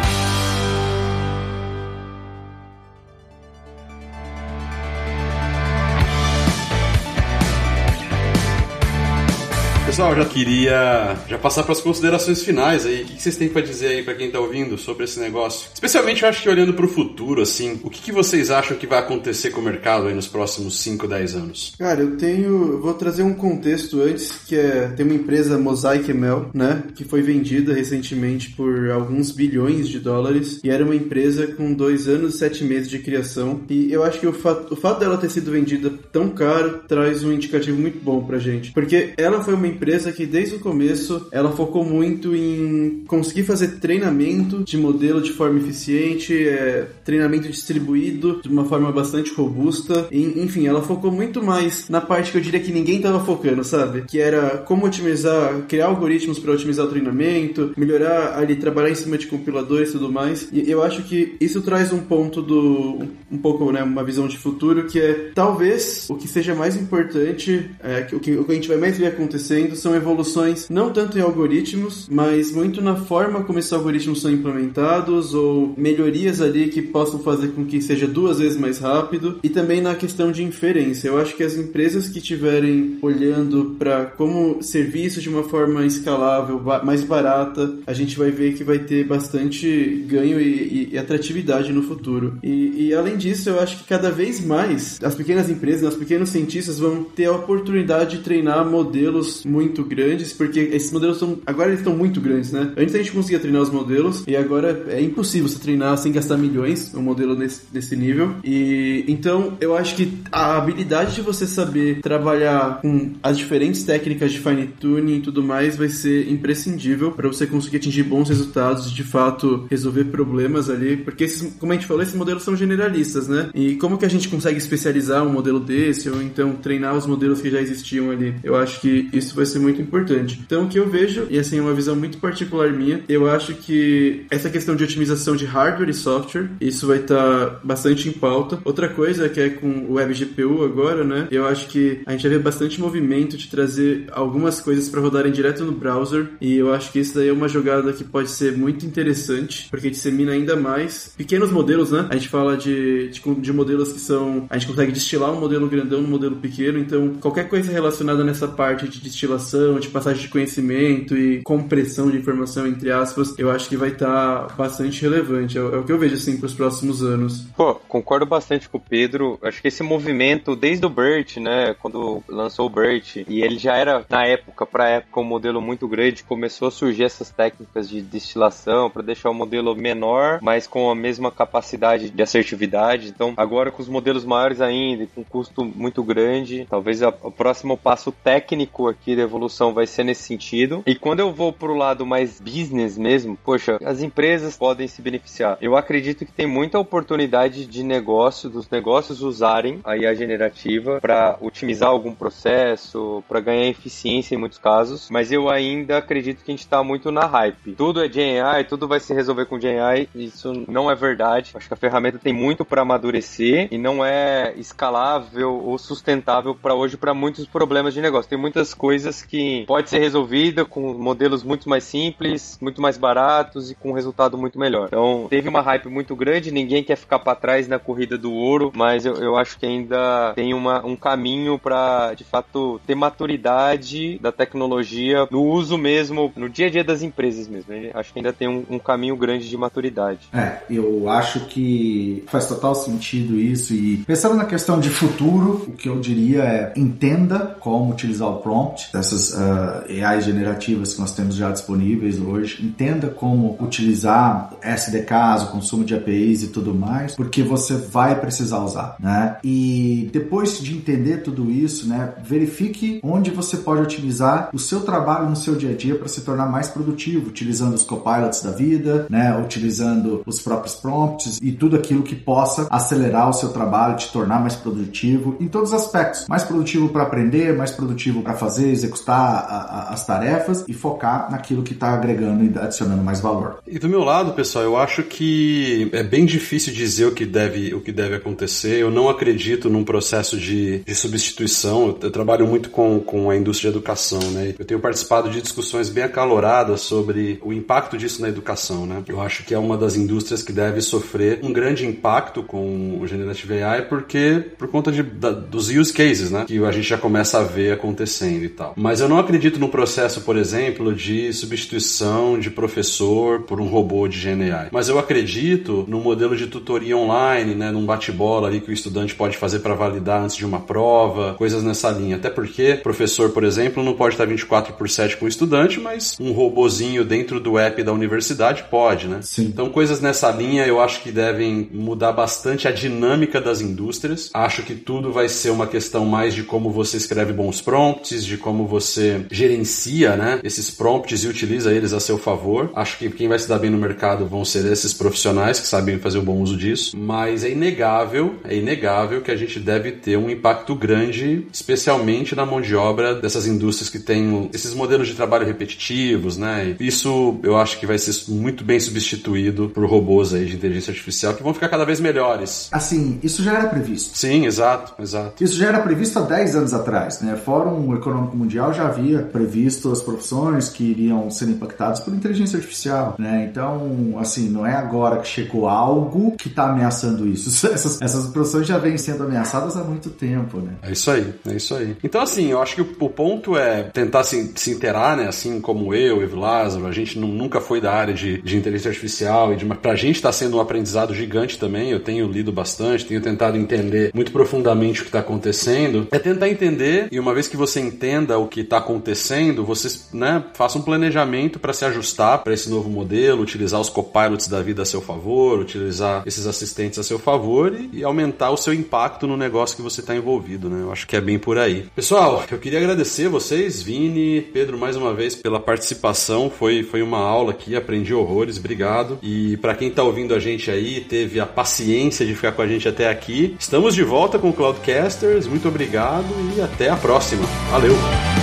[9.94, 13.04] Pessoal, já queria já passar para as considerações finais aí.
[13.04, 15.70] O que vocês têm para dizer aí para quem tá ouvindo sobre esse negócio?
[15.72, 18.88] Especialmente, eu acho que olhando para o futuro, assim, o que, que, vocês acham que
[18.88, 21.76] vai acontecer com o mercado aí nos próximos 5, 10 anos?
[21.78, 26.48] Cara, eu tenho, vou trazer um contexto antes, que é tem uma empresa Mosaic ML,
[26.56, 31.72] né, que foi vendida recentemente por alguns bilhões de dólares e era uma empresa com
[31.72, 33.62] dois anos e sete meses de criação.
[33.70, 37.24] E eu acho que o fato, o fato dela ter sido vendida tão caro traz
[37.24, 41.28] um indicativo muito bom pra gente, porque ela foi uma empresa que desde o começo
[41.32, 48.42] ela focou muito em conseguir fazer treinamento de modelo de forma eficiente, é, treinamento distribuído
[48.42, 50.08] de uma forma bastante robusta.
[50.12, 53.64] E, enfim, ela focou muito mais na parte que eu diria que ninguém estava focando,
[53.64, 54.04] sabe?
[54.04, 59.18] Que era como otimizar, criar algoritmos para otimizar o treinamento, melhorar ali, trabalhar em cima
[59.18, 60.48] de compiladores e tudo mais.
[60.52, 64.38] E eu acho que isso traz um ponto do um pouco, né, uma visão de
[64.38, 68.56] futuro que é talvez o que seja mais importante, é, o, que, o que a
[68.56, 73.44] gente vai mais ver acontecendo são evoluções não tanto em algoritmos, mas muito na forma
[73.44, 78.40] como esses algoritmos são implementados ou melhorias ali que possam fazer com que seja duas
[78.40, 81.08] vezes mais rápido e também na questão de inferência.
[81.08, 86.62] Eu acho que as empresas que estiverem olhando para como serviços de uma forma escalável,
[86.84, 91.72] mais barata, a gente vai ver que vai ter bastante ganho e, e, e atratividade
[91.72, 92.38] no futuro.
[92.44, 96.30] E, e, além disso, eu acho que cada vez mais as pequenas empresas, os pequenos
[96.30, 101.70] cientistas vão ter a oportunidade de treinar modelos muito grandes, porque esses modelos são agora
[101.70, 102.72] eles estão muito grandes, né?
[102.76, 106.38] Antes a gente conseguia treinar os modelos e agora é impossível você treinar sem gastar
[106.38, 108.36] milhões um modelo nesse, nesse nível.
[108.44, 114.32] E então eu acho que a habilidade de você saber trabalhar com as diferentes técnicas
[114.32, 118.92] de fine tuning e tudo mais vai ser imprescindível para você conseguir atingir bons resultados
[118.92, 122.56] e de fato resolver problemas ali, porque esses, como a gente falou, esses modelos são
[122.56, 123.50] generalistas, né?
[123.54, 127.42] E como que a gente consegue especializar um modelo desse ou então treinar os modelos
[127.42, 128.36] que já existiam ali?
[128.44, 130.40] Eu acho que isso vai ser muito importante.
[130.46, 133.54] Então o que eu vejo, e assim, é uma visão muito particular minha, eu acho
[133.56, 138.12] que essa questão de otimização de hardware e software, isso vai estar tá bastante em
[138.12, 138.60] pauta.
[138.64, 141.28] Outra coisa que é com o WebGPU agora, né?
[141.32, 145.32] Eu acho que a gente vai ver bastante movimento de trazer algumas coisas para rodarem
[145.32, 148.56] direto no browser e eu acho que isso daí é uma jogada que pode ser
[148.58, 152.08] muito interessante porque dissemina ainda mais pequenos modelos, né?
[152.10, 154.46] A gente fala de, de, de modelos que são.
[154.50, 158.48] A gente consegue destilar um modelo grandão no modelo pequeno, então qualquer coisa relacionada nessa
[158.48, 159.43] parte de destilação,
[159.80, 164.48] de passagem de conhecimento e compressão de informação, entre aspas, eu acho que vai estar
[164.48, 165.58] tá bastante relevante.
[165.58, 167.42] É, é, o que eu vejo assim para os próximos anos.
[167.56, 169.40] Pô, concordo bastante com o Pedro.
[169.42, 173.76] Acho que esse movimento, desde o BERT, né, quando lançou o BERT, e ele já
[173.76, 178.02] era, na época, para época, um modelo muito grande, começou a surgir essas técnicas de
[178.02, 183.10] destilação para deixar o modelo menor, mas com a mesma capacidade de assertividade.
[183.10, 188.12] Então, agora com os modelos maiores ainda, com custo muito grande, talvez o próximo passo
[188.12, 190.84] técnico aqui da evolução vai ser nesse sentido.
[190.86, 195.58] E quando eu vou pro lado mais business mesmo, poxa, as empresas podem se beneficiar.
[195.60, 201.38] Eu acredito que tem muita oportunidade de negócio, dos negócios usarem a IA generativa para
[201.42, 206.54] otimizar algum processo, para ganhar eficiência em muitos casos, mas eu ainda acredito que a
[206.54, 207.74] gente está muito na hype.
[207.74, 211.52] Tudo é GenAI, tudo vai se resolver com GenAI, isso não é verdade.
[211.56, 216.76] Acho que a ferramenta tem muito para amadurecer e não é escalável ou sustentável para
[216.76, 218.30] hoje para muitos problemas de negócio.
[218.30, 223.72] Tem muitas coisas que pode ser resolvida com modelos muito mais simples, muito mais baratos
[223.72, 224.88] e com um resultado muito melhor.
[224.88, 228.72] Então, teve uma hype muito grande, ninguém quer ficar para trás na corrida do ouro,
[228.76, 234.18] mas eu, eu acho que ainda tem uma, um caminho para, de fato, ter maturidade
[234.20, 237.74] da tecnologia no uso mesmo, no dia a dia das empresas mesmo.
[237.74, 240.28] Eu acho que ainda tem um, um caminho grande de maturidade.
[240.34, 245.72] É, eu acho que faz total sentido isso e pensando na questão de futuro, o
[245.72, 251.36] que eu diria é entenda como utilizar o prompt dessas uh, generativas que nós temos
[251.36, 257.44] já disponíveis hoje, entenda como utilizar SDKs, o consumo de APIs e tudo mais, porque
[257.44, 259.38] você vai precisar usar, né?
[259.44, 265.30] E depois de entender tudo isso, né, verifique onde você pode otimizar o seu trabalho
[265.30, 269.06] no seu dia a dia para se tornar mais produtivo, utilizando os copilots da vida,
[269.10, 274.12] né, utilizando os próprios prompts e tudo aquilo que possa acelerar o seu trabalho, te
[274.12, 276.26] tornar mais produtivo em todos os aspectos.
[276.28, 281.32] Mais produtivo para aprender, mais produtivo para fazer, executar a, a, as tarefas e focar
[281.32, 283.60] naquilo que está agregando e adicionando mais valor.
[283.68, 287.74] E do meu lado, pessoal, eu acho que é bem difícil dizer o que deve,
[287.74, 288.80] o que deve acontecer.
[288.80, 291.88] Eu não acredito num processo de, de substituição.
[291.88, 294.54] Eu, eu trabalho muito com, com a indústria de educação, né?
[294.58, 299.04] Eu tenho participado de discussões bem acaloradas sobre o impacto disso na educação, né?
[299.08, 303.08] Eu acho que é uma das indústrias que deve sofrer um grande impacto com o
[303.08, 306.46] Generative AI porque por conta de, da, dos use cases, né?
[306.46, 308.74] Que a gente já começa a ver acontecendo e tal.
[308.84, 314.10] Mas eu não acredito no processo, por exemplo, de substituição de professor por um robô
[314.10, 314.68] de GNI.
[314.74, 319.16] Mas eu acredito no modelo de tutoria online, né, num bate-bola ali que o estudante
[319.16, 322.18] pode fazer para validar antes de uma prova, coisas nessa linha.
[322.18, 326.18] Até porque professor, por exemplo, não pode estar 24 por 7 com o estudante, mas
[326.20, 329.20] um robozinho dentro do app da universidade pode, né?
[329.22, 329.46] Sim.
[329.46, 334.30] Então coisas nessa linha eu acho que devem mudar bastante a dinâmica das indústrias.
[334.34, 338.38] Acho que tudo vai ser uma questão mais de como você escreve bons prompts, de
[338.38, 342.72] como você gerencia, né, esses prompts e utiliza eles a seu favor.
[342.76, 346.00] Acho que quem vai se dar bem no mercado vão ser esses profissionais que sabem
[346.00, 350.18] fazer um bom uso disso, mas é inegável, é inegável que a gente deve ter
[350.18, 355.14] um impacto grande, especialmente na mão de obra dessas indústrias que têm esses modelos de
[355.14, 356.76] trabalho repetitivos, né?
[356.80, 361.36] Isso eu acho que vai ser muito bem substituído por robôs aí de inteligência artificial
[361.36, 362.70] que vão ficar cada vez melhores.
[362.72, 364.18] Assim, isso já era previsto.
[364.18, 365.44] Sim, exato, exato.
[365.44, 367.36] Isso já era previsto há 10 anos atrás, né?
[367.36, 373.16] Fórum Econômico Mundial já havia previsto as profissões que iriam ser impactadas por inteligência artificial,
[373.18, 373.48] né?
[373.50, 377.44] Então, assim, não é agora que chegou algo que está ameaçando isso.
[377.74, 380.74] Essas, essas profissões já vêm sendo ameaçadas há muito tempo, né?
[380.84, 381.98] É isso aí, é isso aí.
[382.04, 385.28] Então, assim, eu acho que o, ponto é tentar se, se inteirar, né?
[385.28, 389.54] Assim como eu, Evo Lázaro, a gente nunca foi da área de, de inteligência artificial
[389.54, 391.90] e de, pra gente está sendo um aprendizado gigante também.
[391.90, 396.08] Eu tenho lido bastante, tenho tentado entender muito profundamente o que está acontecendo.
[396.12, 400.44] É tentar entender e uma vez que você entenda o que está acontecendo, você né,
[400.54, 404.84] faça um planejamento para se ajustar para esse novo modelo, utilizar os copilots da vida
[404.84, 409.26] a seu favor, utilizar esses assistentes a seu favor e, e aumentar o seu impacto
[409.26, 410.84] no negócio que você está envolvido, né?
[410.84, 411.88] Eu acho que é bem por aí.
[411.96, 416.52] Pessoal, eu queria agradecer vocês, Vini, Pedro, mais uma vez pela participação.
[416.52, 419.18] Foi, foi uma aula aqui, aprendi horrores, obrigado.
[419.24, 422.68] E para quem está ouvindo a gente aí, teve a paciência de ficar com a
[422.68, 425.48] gente até aqui, estamos de volta com o Cloudcasters.
[425.48, 427.48] Muito obrigado e até a próxima.
[427.72, 428.43] Valeu!